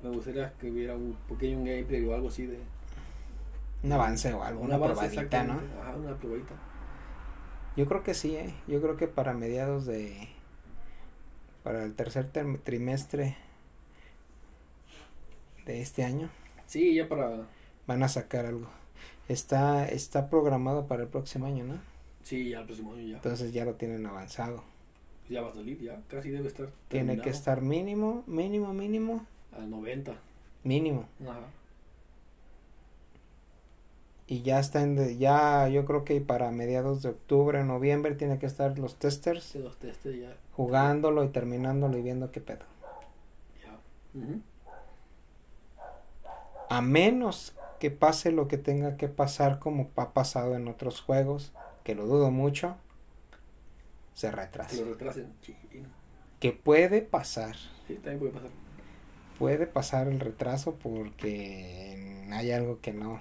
[0.02, 2.58] Me gustaría que hubiera un pequeño gameplay o algo así de.
[3.82, 4.62] Un avance o algo.
[4.62, 5.60] Una avance probadita, ¿no?
[5.80, 6.54] Ajá, una probadita.
[7.76, 8.54] Yo creo que sí, ¿eh?
[8.66, 10.28] Yo creo que para mediados de...
[11.62, 12.30] Para el tercer
[12.64, 13.36] trimestre
[15.66, 16.30] de este año
[16.66, 17.46] Sí, ya para.
[17.86, 18.68] van a sacar algo.
[19.28, 21.78] Está, está programado para el próximo año, ¿no?
[22.22, 23.16] Sí, ya el próximo año ya.
[23.16, 24.64] Entonces ya lo tienen avanzado.
[25.28, 26.00] Ya va a salir, ya.
[26.08, 26.68] Casi debe estar.
[26.88, 30.14] Tiene que estar mínimo, mínimo, mínimo, Al 90.
[30.64, 31.06] mínimo.
[31.22, 31.40] Ajá.
[34.28, 38.38] Y ya está en, de- ya yo creo que para mediados de octubre, noviembre tiene
[38.40, 40.36] que estar los testers Sí, los testes ya.
[40.52, 42.64] jugándolo y terminándolo y viendo qué pedo.
[43.64, 44.20] Ya.
[44.20, 44.40] Ujú.
[46.68, 51.52] A menos que pase lo que tenga que pasar como ha pasado en otros juegos,
[51.84, 52.76] que lo dudo mucho,
[54.14, 54.76] se retrasa.
[54.76, 55.32] lo retrasen.
[56.40, 57.56] Que puede pasar,
[57.86, 58.50] sí, también puede pasar.
[59.38, 63.20] puede pasar el retraso porque hay algo que no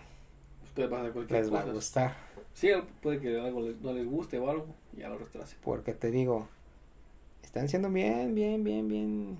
[0.59, 2.15] Pues puede pasar cualquier les va a gustar.
[2.53, 2.69] Sí,
[3.01, 4.67] puede que algo les- no les guste o algo.
[4.95, 5.57] y Ya lo retrasen.
[5.61, 6.47] Porque te digo,
[7.43, 9.37] están siendo bien, bien, bien, bien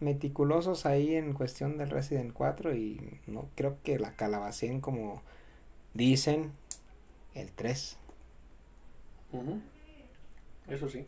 [0.00, 5.22] meticulosos ahí en cuestión del Resident 4 y no creo que la calabacen como
[5.94, 6.52] dicen
[7.34, 7.96] el 3.
[9.32, 9.60] Ujú.
[10.68, 11.06] Eso sí.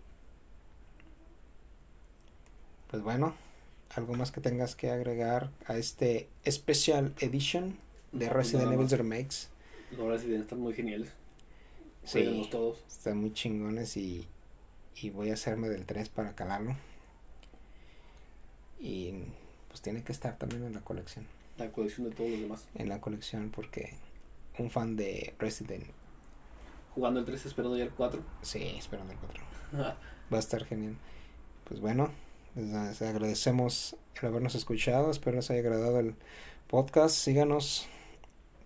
[2.90, 3.34] Pues bueno,
[3.94, 7.78] algo más que tengas que agregar a este Special Edition
[8.12, 8.90] de No, Resident nada Evil.
[8.90, 9.48] Remakes.
[9.96, 11.10] Los Resident están muy geniales.
[12.04, 12.82] Sí, todos.
[12.88, 14.26] están muy chingones y,
[14.96, 16.76] y voy a hacerme del 3 para calarlo.
[18.82, 19.14] Y
[19.68, 21.24] pues tiene que estar también en la colección.
[21.56, 22.66] La colección de todos los demás.
[22.74, 23.94] En la colección porque
[24.58, 25.84] un fan de Resident,
[26.94, 28.22] Jugando el 3 esperando ya el 4.
[28.42, 29.42] sí, esperando el 4.
[30.32, 30.96] Va a estar genial.
[31.64, 32.10] Pues bueno,
[32.54, 35.10] les, agradecemos el habernos escuchado.
[35.10, 36.14] Espero les haya agradado el
[36.66, 37.16] podcast.
[37.16, 37.86] Síganos,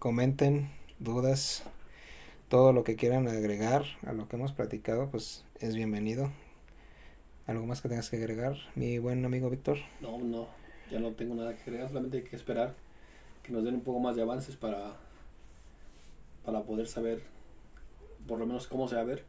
[0.01, 1.63] comenten dudas,
[2.49, 6.31] todo lo que quieran agregar a lo que hemos platicado, pues es bienvenido.
[7.47, 9.79] ¿Algo más que tengas que agregar, mi buen amigo Víctor?
[10.01, 10.49] No, no.
[10.91, 11.89] Ya no tengo nada que agregar.
[11.89, 12.75] Solamente hay que esperar
[13.43, 14.97] que nos den un poco más de avances para,
[16.45, 17.23] para poder saber
[18.27, 19.25] por lo menos cómo se va a ver.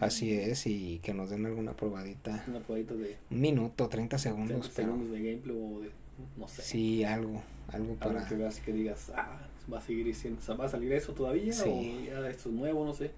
[0.00, 2.44] Así es, y que nos den alguna probadita.
[2.48, 5.90] Una probadita de Un minuto, 30 30 segundos, pero segundos de gameplay o de.
[6.36, 6.62] No sé.
[6.62, 8.26] sí, algo, algo Algo para...
[8.26, 9.40] que veas que digas, ah,
[9.72, 11.68] va a seguir siendo, o sea, va a salir eso todavía Sí.
[11.68, 13.10] o ya esto es nuevo, no sé,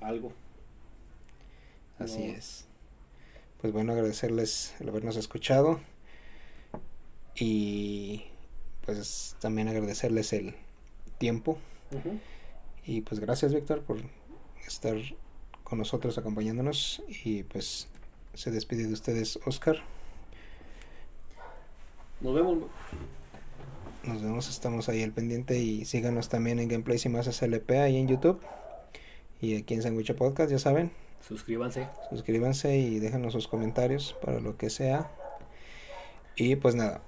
[0.00, 0.32] algo.
[1.98, 2.32] Así No.
[2.34, 2.66] es.
[3.60, 5.80] Pues bueno, agradecerles el habernos escuchado.
[7.36, 8.24] Y
[8.84, 10.54] pues también agradecerles el
[11.18, 11.58] tiempo.
[12.86, 13.98] Y pues gracias Víctor por
[14.66, 14.96] estar
[15.62, 17.02] con nosotros acompañándonos.
[17.24, 17.88] Y pues
[18.34, 19.76] se despide de ustedes Oscar.
[22.20, 22.58] Nos vemos.
[24.04, 27.96] Nos vemos, estamos ahí al pendiente y síganos también en Gameplays y más SLP ahí
[27.96, 28.40] en YouTube.
[29.40, 31.03] Y aquí en Sandwich Podcast, ya saben.
[31.26, 31.88] Suscríbanse.
[32.10, 35.10] suscríbanse y déjenos sus comentarios para lo que sea.
[36.36, 37.00] Y pues nada,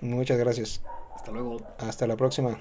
[0.00, 0.82] muchas gracias.
[1.16, 1.60] Hasta luego.
[1.78, 2.58] Hasta la próxima.